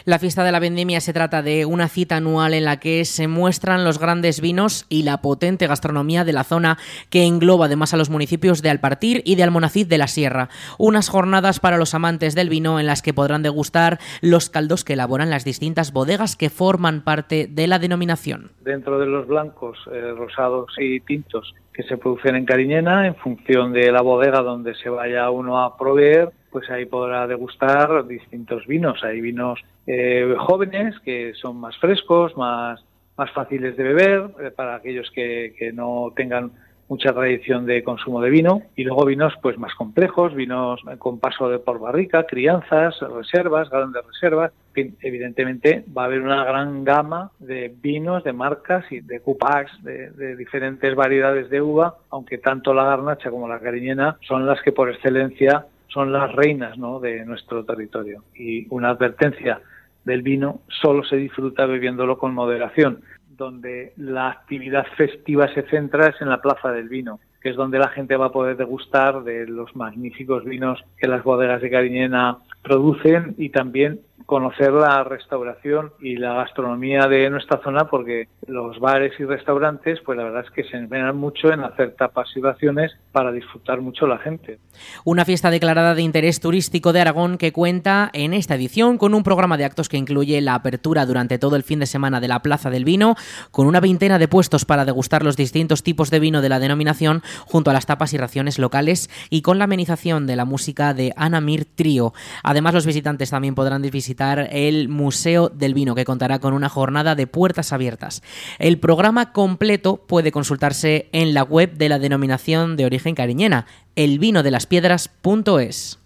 La 0.04 0.18
fiesta 0.18 0.44
de 0.44 0.52
la 0.52 0.60
vendimia 0.60 1.00
se 1.00 1.12
trata 1.12 1.42
de 1.42 1.64
una 1.64 1.88
cita 1.88 2.16
anual 2.16 2.54
en 2.54 2.64
la 2.64 2.78
que 2.78 3.04
se 3.04 3.28
muestran 3.28 3.84
los 3.84 3.99
grandes 3.99 4.40
vinos 4.40 4.87
y 4.88 5.02
la 5.02 5.20
potente 5.20 5.66
gastronomía 5.66 6.25
de 6.25 6.32
la 6.32 6.44
zona 6.44 6.78
que 7.10 7.25
engloba 7.25 7.66
además 7.66 7.94
a 7.94 7.96
los 7.96 8.10
municipios 8.10 8.62
de 8.62 8.70
Alpartir 8.70 9.22
y 9.25 9.37
de 9.37 9.42
Almonacid 9.42 9.87
de 9.87 9.99
la 9.99 10.06
Sierra. 10.06 10.49
Unas 10.78 11.08
jornadas 11.08 11.60
para 11.60 11.76
los 11.76 11.94
amantes 11.94 12.34
del 12.34 12.49
vino 12.49 12.80
en 12.80 12.87
las 12.87 13.02
que 13.02 13.14
podrán 13.14 13.42
degustar 13.42 13.99
los 14.20 14.50
caldos 14.50 14.84
que 14.84 14.94
elaboran 14.94 15.30
las 15.30 15.44
distintas 15.44 15.92
bodegas 15.92 16.37
que 16.37 16.50
forman 16.50 17.02
parte 17.02 17.46
de 17.49 17.66
la 17.66 17.78
denominación. 17.78 18.50
Dentro 18.60 18.99
de 18.99 19.06
los 19.06 19.26
blancos, 19.26 19.78
eh, 19.92 20.12
rosados 20.16 20.72
y 20.78 21.00
tintos 21.00 21.54
que 21.72 21.82
se 21.84 21.96
producen 21.96 22.37
en 22.37 22.44
Cariñena, 22.44 23.06
en 23.06 23.14
función 23.14 23.72
de 23.72 23.90
la 23.92 24.02
bodega 24.02 24.42
donde 24.42 24.75
se 24.75 24.88
vaya 24.88 25.30
uno 25.30 25.62
a 25.62 25.76
proveer, 25.76 26.30
pues 26.50 26.69
ahí 26.71 26.87
podrá 26.87 27.26
degustar 27.26 28.07
distintos 28.07 28.66
vinos. 28.66 29.02
Hay 29.04 29.21
vinos 29.21 29.61
eh, 29.87 30.35
jóvenes 30.38 30.99
que 31.00 31.33
son 31.35 31.59
más 31.59 31.76
frescos, 31.78 32.37
más, 32.37 32.85
más 33.16 33.30
fáciles 33.33 33.76
de 33.76 33.83
beber, 33.83 34.30
eh, 34.40 34.50
para 34.50 34.76
aquellos 34.76 35.11
que, 35.11 35.54
que 35.59 35.73
no 35.73 36.12
tengan 36.14 36.52
mucha 36.90 37.12
tradición 37.12 37.66
de 37.66 37.85
consumo 37.85 38.21
de 38.21 38.30
vino 38.30 38.62
y 38.75 38.83
luego 38.83 39.07
vinos 39.07 39.33
pues 39.40 39.57
más 39.57 39.73
complejos, 39.76 40.35
vinos 40.35 40.80
con 40.99 41.21
paso 41.21 41.49
de 41.49 41.61
por 41.61 41.78
barrica, 41.78 42.25
crianzas, 42.25 42.99
reservas, 43.00 43.71
grandes 43.71 44.04
reservas. 44.04 44.52
evidentemente 44.75 45.85
va 45.97 46.02
a 46.02 46.04
haber 46.07 46.21
una 46.21 46.45
gran 46.45 46.83
gama 46.83 47.30
de 47.38 47.73
vinos, 47.80 48.25
de 48.25 48.33
marcas 48.33 48.85
y 48.90 49.00
de 49.02 49.21
cupacs, 49.21 49.71
de, 49.85 50.11
de, 50.11 50.35
diferentes 50.35 50.92
variedades 50.97 51.49
de 51.49 51.62
uva, 51.62 51.95
aunque 52.11 52.38
tanto 52.38 52.75
la 52.75 52.85
garnacha 52.85 53.30
como 53.30 53.47
la 53.47 53.61
cariñena 53.61 54.16
son 54.26 54.45
las 54.45 54.61
que 54.61 54.73
por 54.73 54.90
excelencia 54.90 55.66
son 55.92 56.12
las 56.12 56.32
reinas 56.32 56.78
¿no? 56.78 57.00
de 57.00 57.25
nuestro 57.25 57.64
territorio. 57.64 58.25
Y 58.35 58.66
una 58.70 58.90
advertencia 58.90 59.61
del 60.04 60.23
vino 60.23 60.62
solo 60.68 61.04
se 61.04 61.16
disfruta 61.16 61.66
bebiéndolo 61.66 62.18
con 62.18 62.35
moderación 62.35 63.02
donde 63.40 63.94
la 63.97 64.28
actividad 64.28 64.87
festiva 64.97 65.52
se 65.54 65.62
centra 65.62 66.09
es 66.09 66.20
en 66.20 66.28
la 66.28 66.42
Plaza 66.42 66.70
del 66.73 66.90
Vino, 66.90 67.20
que 67.40 67.49
es 67.49 67.56
donde 67.56 67.78
la 67.78 67.88
gente 67.88 68.16
va 68.16 68.26
a 68.26 68.32
poder 68.32 68.56
degustar 68.59 69.25
de 69.25 69.47
los 69.47 69.75
magníficos 69.75 70.44
vinos 70.44 70.85
que 70.99 71.09
las 71.09 71.25
bodegas 71.25 71.62
de 71.62 71.70
Cariñena 71.70 72.37
producen 72.62 73.35
y 73.38 73.49
también 73.49 74.00
conocer 74.30 74.72
la 74.72 75.02
restauración 75.02 75.92
y 76.00 76.14
la 76.14 76.34
gastronomía 76.34 77.08
de 77.08 77.28
nuestra 77.30 77.60
zona 77.64 77.87
porque 77.87 78.28
los 78.46 78.78
bares 78.78 79.12
y 79.18 79.25
restaurantes 79.25 79.99
pues 80.06 80.16
la 80.16 80.22
verdad 80.22 80.44
es 80.46 80.50
que 80.52 80.62
se 80.70 80.76
empeñan 80.76 81.16
mucho 81.16 81.52
en 81.52 81.64
hacer 81.64 81.96
tapas 81.96 82.28
y 82.37 82.40
raciones 82.40 82.92
para 83.10 83.32
disfrutar 83.32 83.80
mucho 83.80 84.06
la 84.06 84.18
gente. 84.18 84.60
Una 85.04 85.25
fiesta 85.25 85.50
declarada 85.50 85.96
de 85.96 86.02
interés 86.02 86.38
turístico 86.38 86.92
de 86.92 87.00
Aragón 87.00 87.38
que 87.38 87.52
cuenta 87.52 88.08
en 88.12 88.32
esta 88.32 88.54
edición 88.54 88.99
con 88.99 89.14
un 89.14 89.25
programa 89.25 89.56
de 89.56 89.64
actos 89.64 89.88
que 89.88 89.96
incluye 89.96 90.40
la 90.40 90.54
apertura 90.54 91.06
durante 91.06 91.40
todo 91.40 91.56
el 91.56 91.64
fin 91.64 91.80
de 91.80 91.87
semana 91.87 92.20
de 92.20 92.28
la 92.28 92.38
Plaza 92.38 92.70
del 92.70 92.84
Vino 92.84 93.16
con 93.50 93.66
una 93.66 93.80
veintena 93.80 94.20
de 94.20 94.28
puestos 94.28 94.64
para 94.64 94.84
degustar 94.84 95.25
los 95.25 95.37
distintos 95.37 95.82
tipos 95.82 96.08
de 96.08 96.20
vino 96.20 96.40
de 96.40 96.50
la 96.50 96.60
denominación 96.60 97.25
junto 97.46 97.70
a 97.70 97.72
las 97.72 97.87
tapas 97.87 98.12
y 98.12 98.16
raciones 98.16 98.60
locales 98.60 99.10
y 99.28 99.42
con 99.42 99.58
la 99.58 99.64
amenización 99.64 100.28
de 100.28 100.37
la 100.37 100.44
música 100.44 100.94
de 100.94 101.12
Anamir 101.16 101.64
Trío. 101.64 102.12
Además 102.44 102.75
los 102.75 102.87
visitantes 102.87 103.30
también 103.30 103.56
podrán 103.56 103.82
el 104.20 104.88
Museo 104.88 105.48
del 105.48 105.74
Vino, 105.74 105.94
que 105.94 106.04
contará 106.04 106.38
con 106.38 106.52
una 106.52 106.68
jornada 106.68 107.14
de 107.14 107.26
puertas 107.26 107.72
abiertas. 107.72 108.22
El 108.58 108.78
programa 108.78 109.32
completo 109.32 110.04
puede 110.06 110.30
consultarse 110.30 111.08
en 111.12 111.32
la 111.32 111.42
web 111.42 111.72
de 111.76 111.88
la 111.88 111.98
denominación 111.98 112.76
de 112.76 112.84
origen 112.84 113.14
cariñena, 113.14 113.64
elvinodelas.piedras.es. 113.96 115.98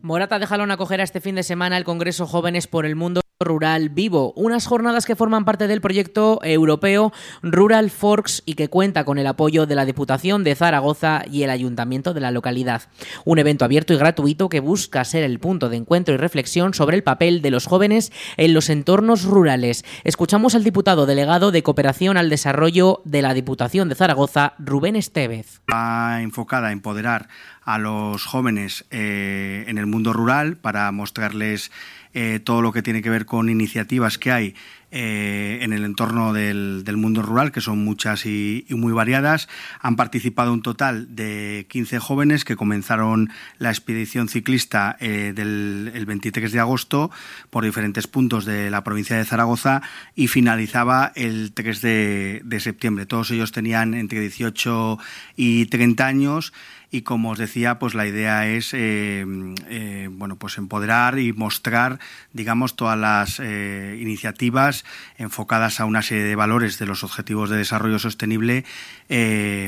Morata 0.00 0.38
de 0.38 0.46
Jalón 0.46 0.70
acogerá 0.70 1.02
este 1.02 1.22
fin 1.22 1.34
de 1.34 1.42
semana 1.42 1.78
el 1.78 1.84
Congreso 1.84 2.26
Jóvenes 2.26 2.66
por 2.66 2.84
el 2.84 2.94
Mundo 2.94 3.23
Rural 3.40 3.88
Vivo, 3.88 4.32
unas 4.36 4.66
jornadas 4.66 5.06
que 5.06 5.16
forman 5.16 5.44
parte 5.44 5.66
del 5.66 5.80
proyecto 5.80 6.38
europeo 6.44 7.12
Rural 7.42 7.90
Forks 7.90 8.44
y 8.46 8.54
que 8.54 8.68
cuenta 8.68 9.04
con 9.04 9.18
el 9.18 9.26
apoyo 9.26 9.66
de 9.66 9.74
la 9.74 9.84
Diputación 9.84 10.44
de 10.44 10.54
Zaragoza 10.54 11.24
y 11.28 11.42
el 11.42 11.50
Ayuntamiento 11.50 12.14
de 12.14 12.20
la 12.20 12.30
localidad. 12.30 12.82
Un 13.24 13.40
evento 13.40 13.64
abierto 13.64 13.92
y 13.92 13.96
gratuito 13.96 14.48
que 14.48 14.60
busca 14.60 15.04
ser 15.04 15.24
el 15.24 15.40
punto 15.40 15.68
de 15.68 15.76
encuentro 15.76 16.14
y 16.14 16.16
reflexión 16.16 16.74
sobre 16.74 16.96
el 16.96 17.02
papel 17.02 17.42
de 17.42 17.50
los 17.50 17.66
jóvenes 17.66 18.12
en 18.36 18.54
los 18.54 18.70
entornos 18.70 19.24
rurales. 19.24 19.84
Escuchamos 20.04 20.54
al 20.54 20.62
diputado 20.62 21.04
delegado 21.04 21.50
de 21.50 21.64
Cooperación 21.64 22.16
al 22.16 22.30
Desarrollo 22.30 23.02
de 23.04 23.22
la 23.22 23.34
Diputación 23.34 23.88
de 23.88 23.96
Zaragoza, 23.96 24.54
Rubén 24.60 24.94
Estevez. 24.94 25.60
Va 25.72 26.22
enfocada 26.22 26.68
a 26.68 26.72
empoderar 26.72 27.28
a 27.64 27.78
los 27.78 28.26
jóvenes 28.26 28.84
eh, 28.90 29.64
en 29.66 29.78
el 29.78 29.86
mundo 29.86 30.12
rural 30.12 30.56
para 30.56 30.90
mostrarles 30.92 31.72
eh, 32.14 32.40
todo 32.42 32.62
lo 32.62 32.72
que 32.72 32.82
tiene 32.82 33.02
que 33.02 33.10
ver 33.10 33.26
con 33.26 33.48
iniciativas 33.48 34.18
que 34.18 34.32
hay 34.32 34.54
eh, 34.96 35.58
en 35.62 35.72
el 35.72 35.84
entorno 35.84 36.32
del, 36.32 36.84
mundo 36.96 37.20
rural, 37.20 37.50
que 37.50 37.60
son 37.60 37.82
muchas 37.82 38.26
y, 38.26 38.64
muy 38.70 38.92
variadas. 38.92 39.48
Han 39.80 39.96
participado 39.96 40.52
un 40.52 40.62
total 40.62 41.16
de 41.16 41.66
15 41.68 41.98
jóvenes 41.98 42.44
que 42.44 42.54
comenzaron 42.54 43.30
la 43.58 43.70
expedición 43.70 44.28
ciclista 44.28 44.96
eh, 45.00 45.32
del 45.34 45.90
el 45.92 46.06
23 46.06 46.52
de 46.52 46.60
agosto 46.60 47.10
por 47.50 47.64
diferentes 47.64 48.06
puntos 48.06 48.44
de 48.44 48.70
la 48.70 48.84
provincia 48.84 49.16
de 49.16 49.24
Zaragoza 49.24 49.82
y 50.14 50.28
finalizaba 50.28 51.10
el 51.16 51.50
3 51.52 51.80
de, 51.80 52.42
de 52.44 52.60
septiembre. 52.60 53.06
Todos 53.06 53.32
ellos 53.32 53.50
tenían 53.50 53.94
entre 53.94 54.20
18 54.20 55.00
y 55.34 55.66
30 55.66 56.06
años 56.06 56.52
y 56.90 57.02
como 57.02 57.30
os 57.30 57.38
decía, 57.38 57.78
pues 57.78 57.94
la 57.94 58.06
idea 58.06 58.46
es 58.46 58.72
eh, 58.72 59.24
eh, 59.68 60.08
bueno, 60.10 60.36
pues 60.36 60.58
empoderar 60.58 61.18
y 61.18 61.32
mostrar, 61.32 61.98
digamos, 62.32 62.76
todas 62.76 62.98
las 62.98 63.40
eh, 63.40 63.98
iniciativas 64.00 64.84
enfocadas 65.18 65.80
a 65.80 65.84
una 65.84 66.02
serie 66.02 66.24
de 66.24 66.36
valores 66.36 66.78
de 66.78 66.86
los 66.86 67.04
objetivos 67.04 67.50
de 67.50 67.56
desarrollo 67.56 67.98
sostenible 67.98 68.64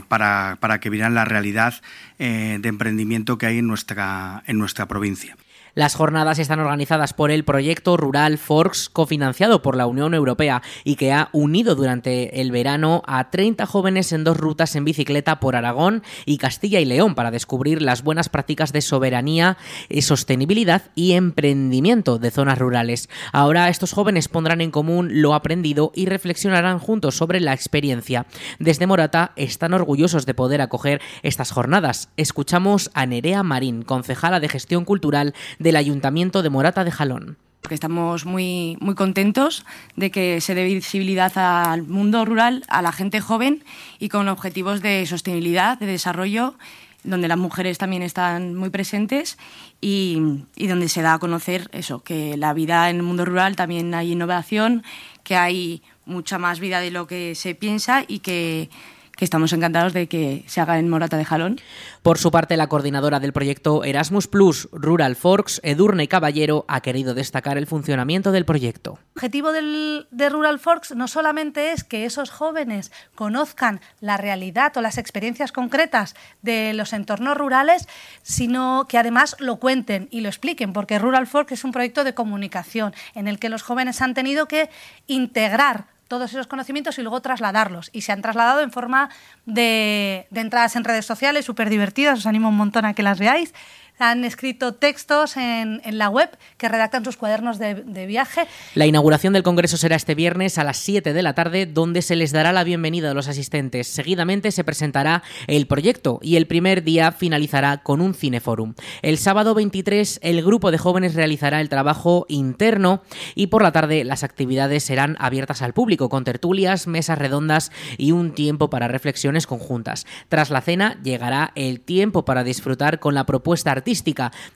para, 0.09 0.57
para, 0.61 0.81
que 0.81 0.91
vieran 0.91 1.15
la 1.15 1.25
realidad 1.25 1.75
de 2.19 2.61
emprendimiento 2.63 3.39
que 3.39 3.47
hay 3.47 3.59
en 3.59 3.67
nuestra, 3.67 4.43
en 4.47 4.59
nuestra 4.59 4.87
provincia. 4.87 5.37
Las 5.77 5.95
jornadas 5.95 6.39
están 6.39 6.59
organizadas 6.61 7.13
por 7.13 7.31
el 7.31 7.45
proyecto 7.45 7.99
Rural 7.99 8.39
Forks, 8.39 8.89
cofinanciado 8.89 9.61
por 9.61 9.77
la 9.77 9.87
Unión 9.87 10.15
Europea 10.15 10.63
y 10.85 10.97
que 10.97 11.13
ha 11.13 11.29
unido 11.33 11.75
durante 11.75 12.41
el 12.41 12.51
verano 12.51 13.03
a 13.07 13.29
30 13.29 13.67
jóvenes 13.67 14.11
en 14.13 14.25
dos 14.25 14.39
rutas 14.39 14.75
en 14.75 14.87
bicicleta 14.87 15.39
por 15.39 15.55
Aragón 15.55 16.03
y 16.25 16.39
Castilla 16.39 16.81
y 16.81 16.87
León 16.87 17.15
para 17.15 17.31
descubrir 17.31 17.83
las 17.83 18.03
buenas 18.03 18.31
prácticas 18.31 18.73
de 18.73 18.81
soberanía, 18.81 19.59
eh, 19.91 20.01
sostenibilidad 20.01 20.81
y 20.95 21.13
emprendimiento 21.13 22.19
de 22.19 22.31
zonas 22.31 22.59
rurales. 22.59 23.11
Ahora 23.33 23.69
estos 23.69 23.93
jóvenes 23.93 24.29
pondrán 24.29 24.63
en 24.63 24.71
común 24.71 25.21
lo 25.21 25.35
aprendido 25.35 25.93
y 25.95 26.07
reflexionarán 26.07 26.79
juntos 26.79 27.17
sobre 27.17 27.39
la 27.39 27.53
experiencia. 27.53 28.25
Desde 28.59 28.87
Morata 28.87 29.33
están 29.37 29.75
orgullosos 29.75 30.25
de 30.25 30.33
poder 30.33 30.63
acoger 30.63 31.03
estas 31.23 31.51
jornadas. 31.51 32.09
Escuchamos 32.17 32.91
a 32.95 33.05
Nerea 33.05 33.43
Marín, 33.43 33.83
concejala 33.83 34.41
de 34.41 34.49
gestión 34.49 34.87
cultural 34.87 35.35
del 35.67 35.75
Ayuntamiento 35.75 36.45
de 36.45 36.51
Morata 36.51 36.85
de 36.85 36.93
Jalón. 36.93 37.39
Porque 37.61 37.75
estamos 37.75 38.25
muy, 38.25 38.79
muy 38.81 38.95
contentos 38.95 39.67
de 39.97 40.13
que 40.13 40.41
se 40.41 40.55
dé 40.55 40.63
visibilidad 40.63 41.37
al 41.37 41.83
mundo 41.83 42.25
rural, 42.25 42.63
a 42.69 42.83
la 42.83 42.93
gente 42.93 43.21
joven 43.21 43.65
y 43.99 44.09
con 44.09 44.29
objetivos 44.29 44.81
de 44.81 45.05
sostenibilidad, 45.07 45.77
de 45.77 45.87
desarrollo, 45.87 46.55
donde 47.03 47.27
las 47.27 47.39
mujeres 47.39 47.79
también 47.79 48.03
están 48.03 48.55
muy 48.55 48.71
presentes 48.71 49.39
y, 49.81 50.45
y 50.55 50.69
donde 50.69 50.89
se 50.89 51.03
da 51.03 51.15
a 51.15 51.19
conocer 51.19 51.69
eso, 51.73 51.99
que 51.99 52.37
la 52.37 52.55
vida 52.55 52.89
en 52.89 52.97
el 52.97 53.03
mundo 53.03 53.25
rural 53.25 53.57
también 53.57 53.93
hay 53.93 54.13
innovación, 54.13 54.85
que 55.25 55.35
hay 55.35 55.83
mucha 56.05 56.39
más 56.39 56.61
vida 56.61 56.79
de 56.79 56.93
lo 56.93 57.09
que 57.09 57.35
se 57.35 57.57
piensa 57.57 58.05
y 58.07 58.21
que 58.21 58.71
que 59.17 59.25
estamos 59.25 59.53
encantados 59.53 59.93
de 59.93 60.09
que 60.09 60.45
se 60.47 60.61
haga 60.61 60.79
en 60.79 60.89
Morata 60.89 61.17
de 61.17 61.25
Jalón. 61.25 61.59
Por 62.03 62.19
su 62.19 62.31
parte, 62.31 62.57
la 62.57 62.69
coordinadora 62.69 63.19
del 63.19 63.33
proyecto 63.33 63.83
Erasmus 63.83 64.29
Plus 64.29 64.69
Rural 64.73 65.17
Forks, 65.17 65.61
Edurne 65.65 66.07
Caballero, 66.07 66.65
ha 66.69 66.83
querido 66.83 67.15
destacar 67.15 67.57
el 67.59 67.67
funcionamiento 67.67 68.31
del 68.31 68.45
proyecto. 68.45 68.99
El 69.15 69.19
objetivo 69.19 69.53
del, 69.53 70.07
de 70.11 70.29
Rural 70.29 70.59
Forks 70.59 70.95
no 70.95 71.09
solamente 71.09 71.73
es 71.73 71.83
que 71.83 72.05
esos 72.05 72.31
jóvenes 72.31 72.93
conozcan 73.15 73.81
la 74.01 74.19
realidad 74.19 74.77
o 74.77 74.83
las 74.83 74.99
experiencias 74.99 75.51
concretas 75.51 76.15
de 76.43 76.75
los 76.75 76.93
entornos 76.93 77.37
rurales, 77.37 77.89
sino 78.23 78.87
que 78.89 78.99
además 78.99 79.35
lo 79.39 79.57
cuenten 79.57 80.09
y 80.11 80.21
lo 80.21 80.29
expliquen, 80.29 80.75
porque 80.75 80.99
Rural 80.99 81.27
Forks 81.27 81.53
es 81.53 81.65
un 81.65 81.73
proyecto 81.73 82.05
de 82.05 82.15
comunicación 82.15 82.95
en 83.15 83.29
el 83.29 83.39
que 83.39 83.49
los 83.49 83.63
jóvenes 83.63 84.03
han 84.03 84.13
tenido 84.13 84.47
que 84.47 84.69
integrar 85.07 85.96
todos 86.09 86.31
esos 86.31 86.47
conocimientos 86.47 86.99
y 86.99 87.03
luego 87.03 87.21
trasladarlos. 87.21 87.91
Y 87.93 88.03
se 88.03 88.13
han 88.13 88.23
trasladado 88.23 88.61
en 88.61 88.71
forma 88.71 89.11
de, 89.45 90.27
de 90.31 90.41
entradas 90.41 90.77
en 90.77 90.85
redes 90.85 91.07
sociales 91.07 91.45
súper 91.45 91.71
divertidas, 91.71 92.21
os 92.21 92.27
animo 92.27 92.49
un 92.49 92.57
montón 92.57 92.85
a 92.85 92.95
que 92.95 93.03
las 93.03 93.19
veáis 93.19 93.53
han 93.99 94.25
escrito 94.25 94.75
textos 94.75 95.37
en, 95.37 95.81
la 95.87 96.11
web 96.11 96.29
que 96.59 96.69
redactan 96.69 97.05
sus 97.05 97.17
cuadernos 97.17 97.59
de, 97.59 98.07
viaje. 98.07 98.47
La 98.75 98.87
inauguración 98.87 99.33
del 99.33 99.43
Congreso 99.43 99.77
será 99.77 99.97
este 99.97 100.15
viernes 100.15 100.59
a 100.59 100.65
las 100.65 100.77
7 100.79 101.13
de 101.13 101.23
la 101.23 101.35
tarde, 101.35 101.67
donde 101.67 102.03
se 102.03 102.15
les 102.15 102.33
dará 102.33 102.53
la 102.53 102.65
bienvenida 102.65 103.11
a 103.11 103.15
los 103.15 103.29
asistentes. 103.29 103.89
Seguidamente 103.89 104.53
se 104.53 104.65
presentará 104.65 105.23
el 105.47 105.67
proyecto 105.67 106.19
y 106.23 106.37
el 106.37 106.47
primer 106.47 106.85
día 106.85 107.13
finalizará 107.13 107.79
con 107.79 108.01
un 108.01 108.15
cineforum. 108.15 108.75
El 109.03 109.19
sábado 109.19 109.55
23 109.55 110.21
el 110.23 110.45
grupo 110.45 110.71
de 110.71 110.79
jóvenes 110.79 111.15
realizará 111.15 111.61
el 111.61 111.69
trabajo 111.69 112.27
interno 112.29 113.03
y 113.35 113.47
por 113.47 113.63
la 113.63 113.73
tarde 113.73 114.05
las 114.05 114.25
actividades 114.25 114.85
serán 114.85 115.17
abiertas 115.19 115.63
al 115.63 115.73
público 115.73 116.09
con 116.09 116.25
tertulias, 116.25 116.87
mesas 116.87 117.19
redondas 117.19 117.73
y 117.97 118.13
un 118.13 118.33
tiempo 118.33 118.69
para 118.69 118.89
reflexiones 118.89 119.47
conjuntas. 119.47 120.07
Tras 120.29 120.51
la 120.51 120.61
cena 120.61 121.01
llegará 121.03 121.53
el 121.55 121.81
tiempo 121.81 122.25
para 122.25 122.45
disfrutar 122.45 122.99
con 122.99 123.15
la 123.15 123.25
propuesta 123.25 123.73
artística 123.73 123.86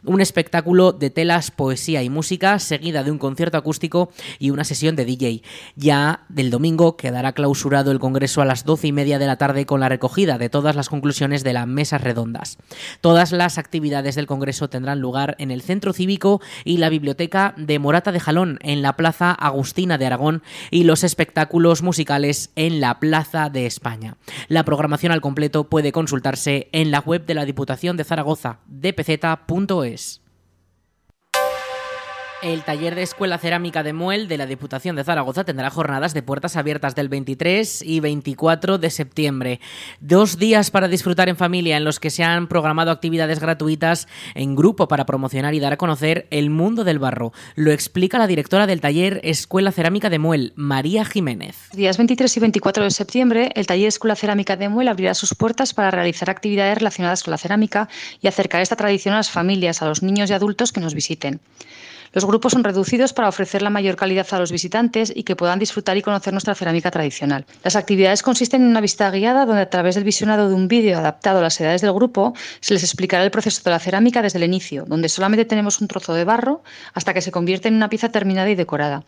un 0.04 0.20
espectáculo 0.20 0.92
de 0.92 1.10
telas, 1.10 1.50
poesía 1.50 2.02
y 2.02 2.10
música, 2.10 2.58
seguida 2.58 3.02
de 3.04 3.10
un 3.10 3.18
concierto 3.18 3.56
acústico 3.56 4.10
y 4.38 4.50
una 4.50 4.64
sesión 4.64 4.96
de 4.96 5.04
DJ. 5.04 5.42
Ya 5.76 6.24
del 6.28 6.50
domingo 6.50 6.96
quedará 6.96 7.32
clausurado 7.32 7.92
el 7.92 8.00
Congreso 8.00 8.42
a 8.42 8.44
las 8.44 8.64
doce 8.64 8.88
y 8.88 8.92
media 8.92 9.18
de 9.18 9.26
la 9.26 9.36
tarde 9.36 9.66
con 9.66 9.80
la 9.80 9.88
recogida 9.88 10.38
de 10.38 10.48
todas 10.48 10.74
las 10.74 10.88
conclusiones 10.88 11.44
de 11.44 11.52
las 11.52 11.66
mesas 11.66 12.00
redondas. 12.00 12.58
Todas 13.00 13.32
las 13.32 13.58
actividades 13.58 14.14
del 14.14 14.26
Congreso 14.26 14.68
tendrán 14.68 15.00
lugar 15.00 15.36
en 15.38 15.50
el 15.50 15.62
Centro 15.62 15.92
Cívico 15.92 16.40
y 16.64 16.78
la 16.78 16.88
Biblioteca 16.88 17.54
de 17.56 17.78
Morata 17.78 18.12
de 18.12 18.20
Jalón, 18.20 18.58
en 18.62 18.82
la 18.82 18.96
Plaza 18.96 19.32
Agustina 19.32 19.98
de 19.98 20.06
Aragón, 20.06 20.42
y 20.70 20.84
los 20.84 21.04
espectáculos 21.04 21.82
musicales 21.82 22.50
en 22.56 22.80
la 22.80 22.98
Plaza 22.98 23.50
de 23.50 23.66
España. 23.66 24.16
La 24.48 24.64
programación 24.64 25.12
al 25.12 25.20
completo 25.20 25.64
puede 25.68 25.92
consultarse 25.92 26.68
en 26.72 26.90
la 26.90 27.00
web 27.00 27.26
de 27.26 27.34
la 27.34 27.44
Diputación 27.44 27.96
de 27.96 28.04
Zaragoza, 28.04 28.58
DPZ 28.66 29.19
es 29.84 30.20
el 32.42 32.62
taller 32.62 32.94
de 32.94 33.02
Escuela 33.02 33.38
Cerámica 33.38 33.82
de 33.82 33.92
Muel 33.92 34.28
de 34.28 34.38
la 34.38 34.46
Diputación 34.46 34.96
de 34.96 35.04
Zaragoza 35.04 35.44
tendrá 35.44 35.70
jornadas 35.70 36.14
de 36.14 36.22
puertas 36.22 36.56
abiertas 36.56 36.94
del 36.94 37.08
23 37.08 37.82
y 37.82 38.00
24 38.00 38.78
de 38.78 38.90
septiembre. 38.90 39.60
Dos 40.00 40.38
días 40.38 40.70
para 40.70 40.88
disfrutar 40.88 41.28
en 41.28 41.36
familia 41.36 41.76
en 41.76 41.84
los 41.84 42.00
que 42.00 42.10
se 42.10 42.24
han 42.24 42.48
programado 42.48 42.90
actividades 42.90 43.40
gratuitas 43.40 44.08
en 44.34 44.56
grupo 44.56 44.88
para 44.88 45.06
promocionar 45.06 45.54
y 45.54 45.60
dar 45.60 45.74
a 45.74 45.76
conocer 45.76 46.26
el 46.30 46.50
mundo 46.50 46.84
del 46.84 46.98
barro. 46.98 47.32
Lo 47.56 47.72
explica 47.72 48.18
la 48.18 48.26
directora 48.26 48.66
del 48.66 48.80
taller 48.80 49.20
Escuela 49.22 49.72
Cerámica 49.72 50.10
de 50.10 50.18
Muel, 50.18 50.52
María 50.56 51.04
Jiménez. 51.04 51.56
Días 51.72 51.98
23 51.98 52.36
y 52.36 52.40
24 52.40 52.84
de 52.84 52.90
septiembre, 52.90 53.50
el 53.54 53.66
taller 53.66 53.88
Escuela 53.88 54.16
Cerámica 54.16 54.56
de 54.56 54.68
Muel 54.68 54.88
abrirá 54.88 55.14
sus 55.14 55.34
puertas 55.34 55.74
para 55.74 55.90
realizar 55.90 56.30
actividades 56.30 56.78
relacionadas 56.78 57.22
con 57.22 57.32
la 57.32 57.38
cerámica 57.38 57.88
y 58.20 58.28
acercar 58.28 58.62
esta 58.62 58.76
tradición 58.76 59.14
a 59.14 59.18
las 59.18 59.30
familias, 59.30 59.82
a 59.82 59.86
los 59.86 60.02
niños 60.02 60.30
y 60.30 60.32
adultos 60.32 60.72
que 60.72 60.80
nos 60.80 60.94
visiten. 60.94 61.40
Los 62.12 62.24
grupos 62.24 62.52
son 62.52 62.64
reducidos 62.64 63.12
para 63.12 63.28
ofrecer 63.28 63.62
la 63.62 63.70
mayor 63.70 63.94
calidad 63.94 64.26
a 64.32 64.38
los 64.40 64.50
visitantes 64.50 65.12
y 65.14 65.22
que 65.22 65.36
puedan 65.36 65.60
disfrutar 65.60 65.96
y 65.96 66.02
conocer 66.02 66.32
nuestra 66.32 66.56
cerámica 66.56 66.90
tradicional. 66.90 67.46
Las 67.62 67.76
actividades 67.76 68.24
consisten 68.24 68.62
en 68.62 68.68
una 68.68 68.80
visita 68.80 69.08
guiada 69.12 69.46
donde 69.46 69.62
a 69.62 69.70
través 69.70 69.94
del 69.94 70.02
visionado 70.02 70.48
de 70.48 70.54
un 70.54 70.66
vídeo 70.66 70.98
adaptado 70.98 71.38
a 71.38 71.42
las 71.42 71.60
edades 71.60 71.82
del 71.82 71.92
grupo 71.92 72.34
se 72.58 72.74
les 72.74 72.82
explicará 72.82 73.22
el 73.22 73.30
proceso 73.30 73.62
de 73.64 73.70
la 73.70 73.78
cerámica 73.78 74.22
desde 74.22 74.38
el 74.38 74.44
inicio, 74.44 74.86
donde 74.88 75.08
solamente 75.08 75.44
tenemos 75.44 75.80
un 75.80 75.86
trozo 75.86 76.12
de 76.14 76.24
barro 76.24 76.64
hasta 76.94 77.14
que 77.14 77.22
se 77.22 77.30
convierte 77.30 77.68
en 77.68 77.74
una 77.74 77.88
pieza 77.88 78.08
terminada 78.08 78.50
y 78.50 78.56
decorada. 78.56 79.04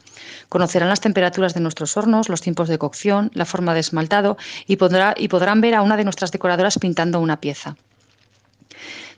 Conocerán 0.49 0.89
las 0.89 1.01
temperaturas 1.01 1.55
de 1.55 1.61
nuestros 1.61 1.97
hornos, 1.97 2.29
los 2.29 2.41
tiempos 2.41 2.69
de 2.69 2.79
cocción, 2.79 3.33
la 3.35 3.47
forma 3.47 3.75
de 3.75 3.81
esmaltado 3.81 4.37
y, 4.69 4.75
y 4.75 5.29
podrán 5.29 5.61
ver 5.61 5.75
a 5.75 5.83
una 5.83 5.97
de 5.97 6.05
nuestras 6.05 6.31
decoradoras 6.31 6.79
pintando 6.79 7.19
una 7.19 7.41
pieza. 7.41 7.77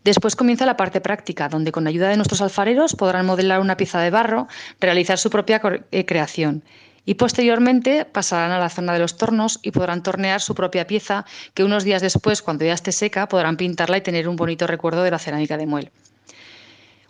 Después 0.04 0.36
comienza 0.36 0.66
la 0.66 0.76
parte 0.76 1.00
práctica, 1.00 1.48
donde 1.48 1.72
con 1.72 1.86
ayuda 1.86 2.08
de 2.08 2.16
nuestros 2.16 2.42
alfareros 2.42 2.94
podrán 2.94 3.24
modelar 3.26 3.60
una 3.60 3.76
pieza 3.76 4.00
de 4.00 4.10
barro, 4.10 4.48
realizar 4.78 5.18
su 5.18 5.30
propia 5.30 5.60
eh, 5.90 6.04
creación 6.04 6.62
y 7.06 7.14
posteriormente 7.14 8.04
pasarán 8.04 8.52
a 8.52 8.58
la 8.58 8.70
zona 8.70 8.92
de 8.92 8.98
los 8.98 9.16
tornos 9.16 9.60
y 9.62 9.70
podrán 9.70 10.02
tornear 10.02 10.40
su 10.40 10.54
propia 10.54 10.86
pieza 10.86 11.24
que 11.52 11.64
unos 11.64 11.84
días 11.84 12.02
después, 12.02 12.42
cuando 12.42 12.64
ya 12.64 12.72
esté 12.72 12.92
seca, 12.92 13.28
podrán 13.28 13.56
pintarla 13.56 13.98
y 13.98 14.00
tener 14.00 14.28
un 14.28 14.36
bonito 14.36 14.66
recuerdo 14.66 15.02
de 15.02 15.10
la 15.10 15.18
cerámica 15.18 15.56
de 15.56 15.66
muel. 15.66 15.90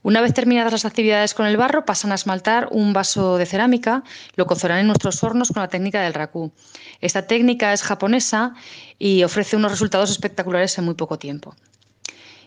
Una 0.03 0.21
vez 0.21 0.35
terminadas 0.35 0.73
las 0.73 0.85
actividades 0.85 1.33
con 1.33 1.47
el 1.47 1.57
barro, 1.57 1.87
pasan 1.87 2.13
a 2.13 2.17
esmaltar 2.17 2.69
un 2.71 2.93
vaso 2.93 3.39
de 3.39 3.47
cerámica, 3.47 4.03
lo 4.37 4.45
cocerán 4.45 4.81
en 4.81 4.87
nuestros 4.87 5.23
hornos 5.23 5.51
con 5.51 5.63
la 5.63 5.69
técnica 5.69 6.03
del 6.03 6.13
raku. 6.13 6.53
Esta 7.01 7.27
técnica 7.27 7.73
es 7.73 7.83
japonesa 7.83 8.55
y 8.99 9.25
ofrece 9.25 9.57
unos 9.57 9.71
resultados 9.71 10.11
espectaculares 10.11 10.77
en 10.77 10.85
muy 10.85 10.95
poco 10.95 11.19
tiempo. 11.19 11.55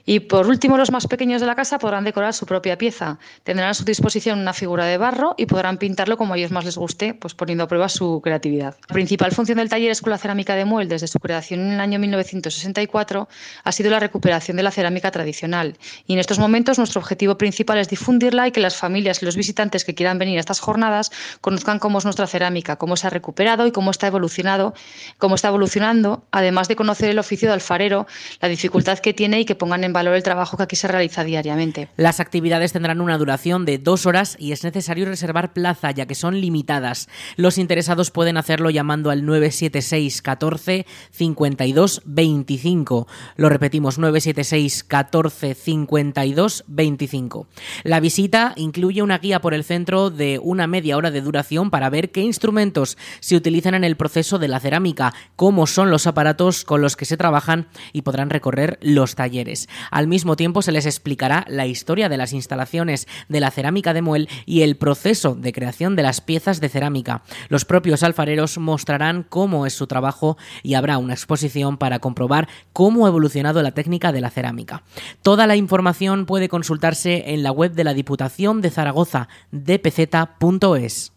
Y 0.10 0.22
por 0.22 0.48
último, 0.48 0.78
los 0.78 0.90
más 0.90 1.06
pequeños 1.06 1.42
de 1.42 1.48
la 1.48 1.56
casa 1.56 1.80
podrán 1.80 2.06
decorar 2.06 2.34
su 2.34 2.46
propia 2.46 2.78
pieza. 2.78 3.20
Tendrán 3.44 3.72
a 3.72 3.74
su 3.74 3.84
disposición 3.84 4.40
una 4.40 4.54
figura 4.54 4.86
de 4.86 4.98
barro 4.98 5.36
y 5.38 5.48
podrán 5.48 5.78
pintarlo 5.78 6.16
como 6.16 6.34
a 6.34 6.38
ellos 6.38 6.50
más 6.50 6.64
les 6.64 6.78
guste, 6.78 7.14
pues 7.14 7.34
poniendo 7.34 7.66
a 7.66 7.68
prueba 7.68 7.90
su 7.90 8.22
creatividad. 8.24 8.78
La 8.88 8.94
principal 8.94 9.34
función 9.34 9.58
del 9.58 9.68
taller 9.68 9.92
Escuela 9.92 10.18
Cerámica 10.18 10.56
de 10.56 10.64
Muel 10.64 10.88
desde 10.88 11.08
su 11.08 11.20
creación 11.20 11.60
en 11.60 11.74
el 11.74 11.82
año 11.82 12.00
1964 12.00 13.28
ha 13.66 13.72
sido 13.74 13.92
la 13.92 14.00
recuperación 14.00 14.56
de 14.56 14.64
la 14.64 14.72
cerámica 14.72 15.12
tradicional. 15.12 15.78
Y 16.06 16.14
en 16.14 16.20
estos 16.20 16.40
momentos 16.40 16.78
nuestro 16.78 17.02
objetivo 17.02 17.38
principal 17.38 17.78
es 17.78 17.90
difundirla 17.90 18.48
y 18.48 18.54
que 18.54 18.62
las 18.62 18.78
familias 18.78 19.22
y 19.22 19.26
los 19.26 19.36
visitantes 19.36 19.84
que 19.84 19.94
quieran 19.94 20.20
venir 20.20 20.38
a 20.38 20.40
estas 20.40 20.62
jornadas 20.62 21.12
conozcan 21.42 21.80
cómo 21.80 21.98
es 21.98 22.06
nuestra 22.06 22.28
cerámica, 22.28 22.78
cómo 22.78 22.96
se 22.96 23.08
ha 23.08 23.10
recuperado 23.10 23.68
y 23.68 23.74
cómo 23.74 23.92
está 23.92 24.08
evolucionado, 24.08 24.74
cómo 25.18 25.36
está 25.36 25.50
evolucionando, 25.50 26.24
además 26.32 26.70
de 26.70 26.78
conocer 26.78 27.10
el 27.10 27.20
oficio 27.20 27.50
de 27.50 27.56
alfarero, 27.56 28.08
la 28.40 28.48
dificultad 28.48 29.00
que 29.00 29.14
tiene 29.14 29.42
y 29.42 29.46
que 29.46 29.56
pongan 29.56 29.84
en 29.84 29.97
valor 29.98 30.16
el 30.16 30.22
trabajo 30.22 30.58
que 30.58 30.64
aquí 30.64 30.76
se 30.76 30.88
realiza 30.88 31.24
diariamente. 31.24 31.90
Las 31.98 32.20
actividades 32.20 32.72
tendrán 32.72 33.02
una 33.02 33.18
duración 33.18 33.66
de 33.66 33.80
dos 33.80 34.06
horas 34.06 34.36
y 34.40 34.52
es 34.52 34.64
necesario 34.64 35.06
reservar 35.08 35.54
plaza 35.54 35.90
ya 35.90 36.06
que 36.06 36.14
son 36.14 36.40
limitadas. 36.40 37.10
Los 37.36 37.58
interesados 37.58 38.12
pueden 38.12 38.38
hacerlo 38.38 38.70
llamando 38.70 39.10
al 39.10 39.26
976 39.26 40.22
14 40.22 40.86
52 41.10 42.02
25. 42.06 43.08
Lo 43.38 43.50
repetimos, 43.50 43.98
976 43.98 44.84
14 44.84 45.56
52 45.56 46.64
25. 46.68 47.48
La 47.84 48.00
visita 48.00 48.54
incluye 48.56 49.02
una 49.02 49.18
guía 49.18 49.42
por 49.42 49.56
el 49.56 49.64
centro 49.64 50.12
de 50.12 50.40
una 50.44 50.68
media 50.68 50.96
hora 50.98 51.10
de 51.10 51.22
duración 51.22 51.72
para 51.72 51.90
ver 51.90 52.12
qué 52.12 52.22
instrumentos 52.22 53.00
se 53.20 53.36
utilizan 53.36 53.74
en 53.74 53.84
el 53.84 53.98
proceso 53.98 54.38
de 54.38 54.48
la 54.48 54.60
cerámica, 54.60 55.16
cómo 55.36 55.66
son 55.66 55.90
los 55.90 56.06
aparatos 56.06 56.66
con 56.66 56.82
los 56.82 56.96
que 56.96 57.06
se 57.06 57.18
trabajan 57.18 57.68
y 57.94 58.04
podrán 58.04 58.30
recorrer 58.30 58.78
los 58.84 59.16
talleres. 59.16 59.68
Al 59.92 60.08
mismo 60.08 60.36
tiempo 60.36 60.62
se 60.62 60.72
les 60.72 60.86
explicará 60.86 61.46
la 61.48 61.66
historia 61.66 62.10
de 62.10 62.18
las 62.18 62.34
instalaciones 62.34 63.08
de 63.30 63.40
la 63.40 63.52
cerámica 63.52 63.94
de 63.94 64.02
Muel 64.02 64.30
y 64.46 64.62
el 64.62 64.78
proceso 64.78 65.36
de 65.36 65.54
creación 65.54 65.96
de 65.96 66.04
las 66.04 66.22
piezas 66.22 66.60
de 66.62 66.70
cerámica. 66.70 67.24
Los 67.50 67.66
propios 67.66 68.04
alfareros 68.04 68.58
mostrarán 68.58 69.24
cómo 69.24 69.66
es 69.66 69.74
su 69.74 69.88
trabajo 69.88 70.38
y 70.64 70.76
habrá 70.76 70.98
una 70.98 71.14
exposición 71.14 71.78
para 71.78 72.00
comprobar 72.00 72.48
cómo 72.74 73.06
ha 73.06 73.10
evolucionado 73.10 73.62
la 73.62 73.72
técnica 73.72 74.12
de 74.12 74.22
la 74.22 74.30
cerámica. 74.30 74.84
Toda 75.22 75.48
la 75.48 75.56
información 75.56 76.26
puede 76.26 76.50
consultarse 76.50 77.34
en 77.34 77.44
la 77.44 77.52
web 77.52 77.74
de 77.74 77.84
la 77.84 77.94
Diputación 77.94 78.62
de 78.62 78.70
Zaragoza, 78.70 79.28
dpz.es. 79.52 81.17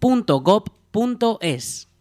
joven.gov.es. 0.00 1.93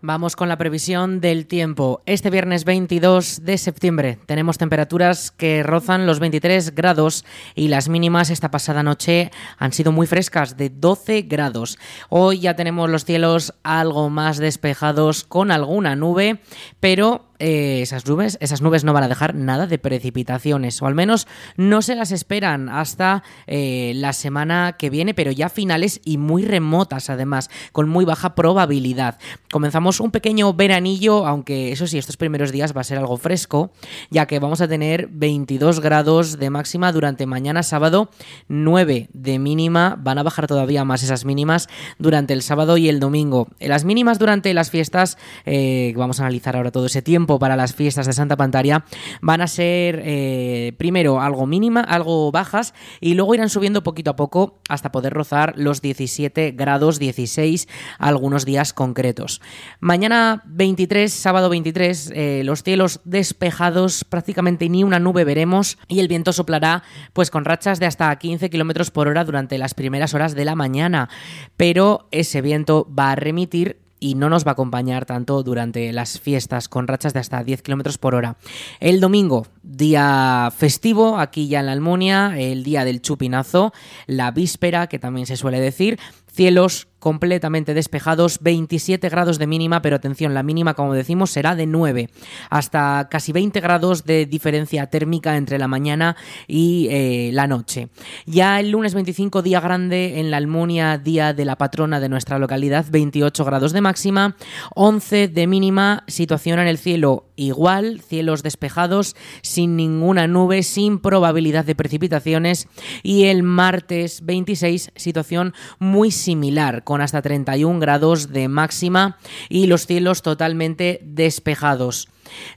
Vamos 0.00 0.36
con 0.36 0.48
la 0.48 0.58
previsión 0.58 1.20
del 1.20 1.48
tiempo. 1.48 2.02
Este 2.06 2.30
viernes 2.30 2.64
22 2.64 3.44
de 3.44 3.58
septiembre 3.58 4.16
tenemos 4.26 4.56
temperaturas 4.56 5.32
que 5.32 5.64
rozan 5.64 6.06
los 6.06 6.20
23 6.20 6.72
grados 6.76 7.24
y 7.56 7.66
las 7.66 7.88
mínimas 7.88 8.30
esta 8.30 8.52
pasada 8.52 8.84
noche 8.84 9.32
han 9.58 9.72
sido 9.72 9.90
muy 9.90 10.06
frescas, 10.06 10.56
de 10.56 10.70
12 10.70 11.22
grados. 11.22 11.80
Hoy 12.10 12.38
ya 12.38 12.54
tenemos 12.54 12.88
los 12.88 13.04
cielos 13.04 13.54
algo 13.64 14.08
más 14.08 14.38
despejados 14.38 15.24
con 15.24 15.50
alguna 15.50 15.96
nube, 15.96 16.42
pero 16.78 17.27
eh, 17.38 17.80
esas 17.82 18.06
nubes, 18.06 18.38
esas 18.40 18.62
nubes 18.62 18.84
no 18.84 18.92
van 18.92 19.04
a 19.04 19.08
dejar 19.08 19.34
nada 19.34 19.66
de 19.66 19.78
precipitaciones, 19.78 20.80
o 20.82 20.86
al 20.86 20.94
menos 20.94 21.26
no 21.56 21.82
se 21.82 21.94
las 21.94 22.12
esperan 22.12 22.68
hasta 22.68 23.22
eh, 23.46 23.92
la 23.94 24.12
semana 24.12 24.76
que 24.78 24.90
viene, 24.90 25.14
pero 25.14 25.30
ya 25.30 25.48
finales 25.48 26.00
y 26.04 26.18
muy 26.18 26.44
remotas 26.44 27.10
además, 27.10 27.50
con 27.72 27.88
muy 27.88 28.04
baja 28.04 28.34
probabilidad. 28.34 29.18
Comenzamos 29.50 30.00
un 30.00 30.10
pequeño 30.10 30.52
veranillo, 30.54 31.26
aunque 31.26 31.72
eso 31.72 31.86
sí, 31.86 31.98
estos 31.98 32.16
primeros 32.16 32.52
días 32.52 32.76
va 32.76 32.80
a 32.80 32.84
ser 32.84 32.98
algo 32.98 33.16
fresco, 33.16 33.70
ya 34.10 34.26
que 34.26 34.38
vamos 34.38 34.60
a 34.60 34.68
tener 34.68 35.08
22 35.10 35.80
grados 35.80 36.38
de 36.38 36.50
máxima 36.50 36.92
durante 36.92 37.26
mañana 37.26 37.62
sábado, 37.62 38.10
9 38.48 39.10
de 39.12 39.38
mínima, 39.38 39.96
van 39.98 40.18
a 40.18 40.22
bajar 40.22 40.46
todavía 40.46 40.84
más 40.84 41.02
esas 41.02 41.24
mínimas 41.24 41.68
durante 41.98 42.32
el 42.32 42.42
sábado 42.42 42.76
y 42.76 42.88
el 42.88 43.00
domingo. 43.00 43.48
Las 43.60 43.84
mínimas 43.84 44.18
durante 44.18 44.54
las 44.54 44.70
fiestas, 44.70 45.18
eh, 45.44 45.92
vamos 45.96 46.20
a 46.20 46.24
analizar 46.24 46.56
ahora 46.56 46.70
todo 46.70 46.86
ese 46.86 47.02
tiempo, 47.02 47.27
para 47.38 47.56
las 47.56 47.74
fiestas 47.74 48.06
de 48.06 48.14
Santa 48.14 48.38
Pantaria 48.38 48.86
van 49.20 49.42
a 49.42 49.46
ser 49.46 50.00
eh, 50.04 50.72
primero 50.78 51.20
algo 51.20 51.46
mínima, 51.46 51.82
algo 51.82 52.32
bajas 52.32 52.72
y 53.00 53.12
luego 53.14 53.34
irán 53.34 53.50
subiendo 53.50 53.82
poquito 53.82 54.10
a 54.10 54.16
poco 54.16 54.60
hasta 54.70 54.90
poder 54.90 55.12
rozar 55.12 55.52
los 55.56 55.82
17 55.82 56.52
grados 56.52 56.98
16 56.98 57.68
algunos 57.98 58.46
días 58.46 58.72
concretos. 58.72 59.42
Mañana 59.80 60.42
23, 60.46 61.12
sábado 61.12 61.50
23, 61.50 62.12
eh, 62.14 62.42
los 62.44 62.62
cielos 62.62 63.00
despejados, 63.04 64.04
prácticamente 64.04 64.68
ni 64.70 64.84
una 64.84 64.98
nube 64.98 65.24
veremos 65.24 65.76
y 65.88 66.00
el 66.00 66.08
viento 66.08 66.32
soplará 66.32 66.82
pues 67.12 67.30
con 67.30 67.44
rachas 67.44 67.80
de 67.80 67.86
hasta 67.86 68.16
15 68.16 68.48
kilómetros 68.48 68.90
por 68.90 69.08
hora 69.08 69.24
durante 69.24 69.58
las 69.58 69.74
primeras 69.74 70.14
horas 70.14 70.34
de 70.34 70.44
la 70.44 70.54
mañana, 70.54 71.08
pero 71.56 72.08
ese 72.10 72.40
viento 72.40 72.88
va 72.96 73.10
a 73.10 73.16
remitir 73.16 73.87
y 74.00 74.14
no 74.14 74.28
nos 74.28 74.46
va 74.46 74.50
a 74.50 74.52
acompañar 74.52 75.06
tanto 75.06 75.42
durante 75.42 75.92
las 75.92 76.20
fiestas 76.20 76.68
con 76.68 76.86
rachas 76.86 77.14
de 77.14 77.20
hasta 77.20 77.42
10 77.42 77.62
kilómetros 77.62 77.98
por 77.98 78.14
hora. 78.14 78.36
El 78.80 79.00
domingo, 79.00 79.46
día 79.62 80.52
festivo, 80.56 81.18
aquí 81.18 81.48
ya 81.48 81.60
en 81.60 81.66
la 81.66 81.72
Almunia, 81.72 82.38
el 82.38 82.64
día 82.64 82.84
del 82.84 83.02
chupinazo, 83.02 83.72
la 84.06 84.30
víspera, 84.30 84.86
que 84.86 84.98
también 84.98 85.26
se 85.26 85.36
suele 85.36 85.60
decir, 85.60 85.98
cielos 86.30 86.88
completamente 86.98 87.74
despejados, 87.74 88.38
27 88.40 89.08
grados 89.08 89.38
de 89.38 89.46
mínima, 89.46 89.82
pero 89.82 89.96
atención, 89.96 90.34
la 90.34 90.42
mínima, 90.42 90.74
como 90.74 90.94
decimos, 90.94 91.30
será 91.30 91.54
de 91.54 91.66
9, 91.66 92.10
hasta 92.50 93.08
casi 93.10 93.32
20 93.32 93.60
grados 93.60 94.04
de 94.04 94.26
diferencia 94.26 94.86
térmica 94.86 95.36
entre 95.36 95.58
la 95.58 95.68
mañana 95.68 96.16
y 96.46 96.88
eh, 96.90 97.30
la 97.32 97.46
noche. 97.46 97.88
Ya 98.26 98.60
el 98.60 98.70
lunes 98.70 98.94
25, 98.94 99.42
día 99.42 99.60
grande 99.60 100.20
en 100.20 100.30
la 100.30 100.36
Almunia, 100.36 100.98
día 100.98 101.32
de 101.32 101.44
la 101.44 101.56
patrona 101.56 102.00
de 102.00 102.08
nuestra 102.08 102.38
localidad, 102.38 102.86
28 102.90 103.44
grados 103.44 103.72
de 103.72 103.80
máxima, 103.80 104.36
11 104.74 105.28
de 105.28 105.46
mínima, 105.46 106.04
situación 106.06 106.58
en 106.58 106.66
el 106.66 106.78
cielo 106.78 107.26
igual, 107.36 108.00
cielos 108.00 108.42
despejados, 108.42 109.14
sin 109.42 109.76
ninguna 109.76 110.26
nube, 110.26 110.62
sin 110.64 110.98
probabilidad 110.98 111.64
de 111.64 111.76
precipitaciones, 111.76 112.66
y 113.02 113.24
el 113.24 113.44
martes 113.44 114.24
26, 114.24 114.90
situación 114.96 115.54
muy 115.78 116.10
similar 116.10 116.82
con 116.88 117.02
hasta 117.02 117.20
31 117.20 117.80
grados 117.80 118.32
de 118.32 118.48
máxima 118.48 119.18
y 119.50 119.66
los 119.66 119.84
cielos 119.84 120.22
totalmente 120.22 121.00
despejados. 121.04 122.08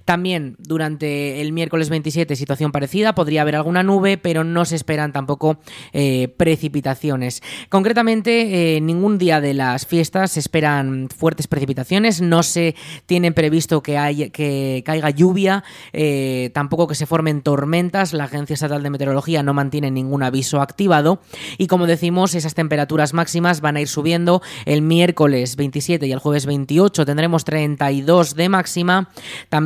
También 0.06 0.56
durante 0.60 1.42
el 1.42 1.52
miércoles 1.54 1.90
27 1.90 2.36
situación 2.36 2.72
parecida, 2.72 3.16
podría 3.16 3.42
haber 3.42 3.56
alguna 3.56 3.84
nube, 3.84 4.18
pero 4.18 4.44
no 4.44 4.66
se 4.66 4.76
esperan 4.76 5.14
tampoco 5.14 5.60
eh, 5.94 6.28
precipitaciones. 6.38 7.42
Concretamente, 7.70 8.78
eh, 8.78 8.82
ningún 8.82 9.18
día 9.18 9.42
de 9.42 9.54
las 9.54 9.86
fiestas 9.86 10.32
se 10.32 10.40
esperan 10.40 11.10
fuertes 11.16 11.48
precipitaciones, 11.48 12.22
no 12.22 12.44
se 12.44 12.76
tienen 13.06 13.34
previsto 13.34 13.84
que, 13.84 13.98
haya, 13.98 14.30
que 14.30 14.84
caiga 14.86 15.10
lluvia, 15.10 15.64
eh, 15.94 16.50
tampoco 16.54 16.88
que 16.88 16.96
se 16.96 17.06
formen 17.06 17.42
tormentas, 17.42 18.14
la 18.14 18.26
Agencia 18.26 18.54
Estatal 18.54 18.84
de 18.84 18.90
Meteorología 18.90 19.44
no 19.44 19.54
mantiene 19.54 19.92
ningún 19.92 20.24
aviso 20.24 20.62
activado. 20.62 21.22
Y 21.58 21.68
como 21.68 21.88
decimos, 21.88 22.36
esas 22.36 22.54
temperaturas 22.54 23.14
máximas 23.14 23.62
van 23.62 23.78
a 23.78 23.82
ir 23.82 23.88
subiendo. 23.88 24.42
El 24.66 24.82
miércoles 24.82 25.56
27 25.56 26.08
y 26.08 26.12
el 26.12 26.20
jueves 26.20 26.46
28 26.46 27.06
tendremos 27.06 27.46
32 27.46 28.36
de 28.36 28.50
máxima, 28.50 29.10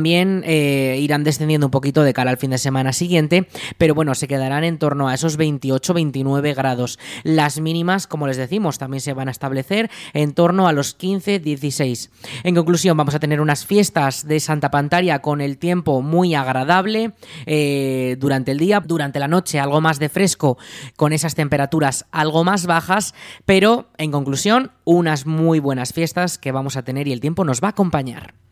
eh, 0.04 0.98
irán 1.00 1.24
descendiendo 1.24 1.66
un 1.66 1.70
poquito 1.70 2.02
de 2.02 2.12
cara 2.12 2.30
al 2.30 2.36
fin 2.36 2.50
de 2.50 2.58
semana 2.58 2.92
siguiente, 2.92 3.48
pero 3.78 3.94
bueno, 3.94 4.14
se 4.14 4.28
quedarán 4.28 4.64
en 4.64 4.78
torno 4.78 5.08
a 5.08 5.14
esos 5.14 5.38
28-29 5.38 6.54
grados. 6.54 6.98
Las 7.22 7.60
mínimas, 7.60 8.06
como 8.06 8.26
les 8.26 8.36
decimos, 8.36 8.78
también 8.78 9.00
se 9.00 9.12
van 9.12 9.28
a 9.28 9.30
establecer 9.30 9.90
en 10.12 10.32
torno 10.32 10.68
a 10.68 10.72
los 10.72 10.98
15-16. 10.98 12.10
En 12.44 12.54
conclusión, 12.54 12.96
vamos 12.96 13.14
a 13.14 13.20
tener 13.20 13.40
unas 13.40 13.66
fiestas 13.66 14.26
de 14.26 14.40
Santa 14.40 14.70
Pantaria 14.70 15.20
con 15.20 15.40
el 15.40 15.58
tiempo 15.58 16.02
muy 16.02 16.34
agradable 16.34 17.12
eh, 17.46 18.16
durante 18.18 18.52
el 18.52 18.58
día, 18.58 18.80
durante 18.80 19.18
la 19.18 19.28
noche 19.28 19.60
algo 19.60 19.80
más 19.80 19.98
de 19.98 20.08
fresco 20.08 20.58
con 20.96 21.12
esas 21.12 21.34
temperaturas 21.34 22.06
algo 22.10 22.44
más 22.44 22.66
bajas, 22.66 23.14
pero 23.44 23.88
en 23.98 24.10
conclusión, 24.10 24.72
unas 24.84 25.26
muy 25.26 25.58
buenas 25.58 25.92
fiestas 25.92 26.38
que 26.38 26.52
vamos 26.52 26.76
a 26.76 26.82
tener 26.82 27.08
y 27.08 27.12
el 27.12 27.20
tiempo 27.20 27.44
nos 27.44 27.62
va 27.62 27.68
a 27.68 27.70
acompañar. 27.70 28.45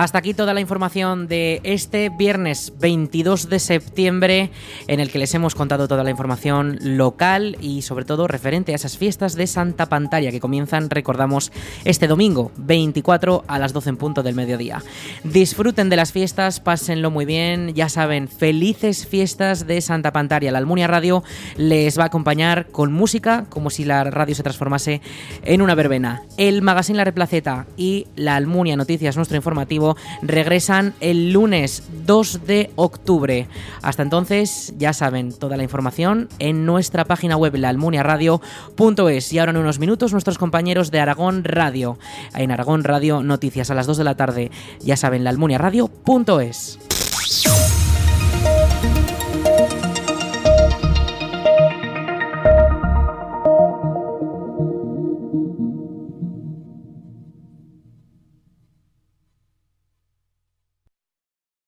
Hasta 0.00 0.16
aquí 0.16 0.32
toda 0.32 0.54
la 0.54 0.62
información 0.62 1.28
de 1.28 1.60
este 1.62 2.08
viernes 2.08 2.72
22 2.80 3.50
de 3.50 3.58
septiembre 3.58 4.50
en 4.86 4.98
el 4.98 5.10
que 5.10 5.18
les 5.18 5.34
hemos 5.34 5.54
contado 5.54 5.88
toda 5.88 6.02
la 6.02 6.08
información 6.08 6.78
local 6.80 7.58
y 7.60 7.82
sobre 7.82 8.06
todo 8.06 8.26
referente 8.26 8.72
a 8.72 8.76
esas 8.76 8.96
fiestas 8.96 9.34
de 9.34 9.46
Santa 9.46 9.90
Pantaria 9.90 10.30
que 10.30 10.40
comienzan, 10.40 10.88
recordamos, 10.88 11.52
este 11.84 12.06
domingo 12.06 12.50
24 12.56 13.44
a 13.46 13.58
las 13.58 13.74
12 13.74 13.90
en 13.90 13.96
punto 13.98 14.22
del 14.22 14.34
mediodía. 14.34 14.82
Disfruten 15.22 15.90
de 15.90 15.96
las 15.96 16.12
fiestas, 16.12 16.60
pásenlo 16.60 17.10
muy 17.10 17.26
bien, 17.26 17.74
ya 17.74 17.90
saben, 17.90 18.26
felices 18.28 19.06
fiestas 19.06 19.66
de 19.66 19.82
Santa 19.82 20.14
Pantaria. 20.14 20.50
La 20.50 20.56
Almunia 20.56 20.86
Radio 20.86 21.22
les 21.58 21.98
va 21.98 22.04
a 22.04 22.06
acompañar 22.06 22.68
con 22.68 22.90
música 22.90 23.44
como 23.50 23.68
si 23.68 23.84
la 23.84 24.04
radio 24.04 24.34
se 24.34 24.44
transformase 24.44 25.02
en 25.44 25.60
una 25.60 25.74
verbena. 25.74 26.22
El 26.38 26.62
Magazine 26.62 26.96
La 26.96 27.04
Replaceta 27.04 27.66
y 27.76 28.06
la 28.16 28.36
Almunia 28.36 28.76
Noticias, 28.76 29.16
nuestro 29.16 29.36
informativo, 29.36 29.89
regresan 30.22 30.94
el 31.00 31.32
lunes 31.32 31.84
2 32.06 32.46
de 32.46 32.70
octubre. 32.76 33.48
Hasta 33.82 34.02
entonces, 34.02 34.74
ya 34.78 34.92
saben, 34.92 35.32
toda 35.32 35.56
la 35.56 35.62
información 35.62 36.28
en 36.38 36.66
nuestra 36.66 37.04
página 37.04 37.36
web, 37.36 37.56
laalmuniaradio.es. 37.56 39.32
Y 39.32 39.38
ahora 39.38 39.50
en 39.50 39.58
unos 39.58 39.78
minutos, 39.78 40.12
nuestros 40.12 40.38
compañeros 40.38 40.90
de 40.90 41.00
Aragón 41.00 41.44
Radio. 41.44 41.98
En 42.34 42.50
Aragón 42.50 42.84
Radio 42.84 43.22
Noticias 43.22 43.70
a 43.70 43.74
las 43.74 43.86
2 43.86 43.98
de 43.98 44.04
la 44.04 44.16
tarde. 44.16 44.50
Ya 44.80 44.96
saben, 44.96 45.24
laalmuniaradio.es. 45.24 46.78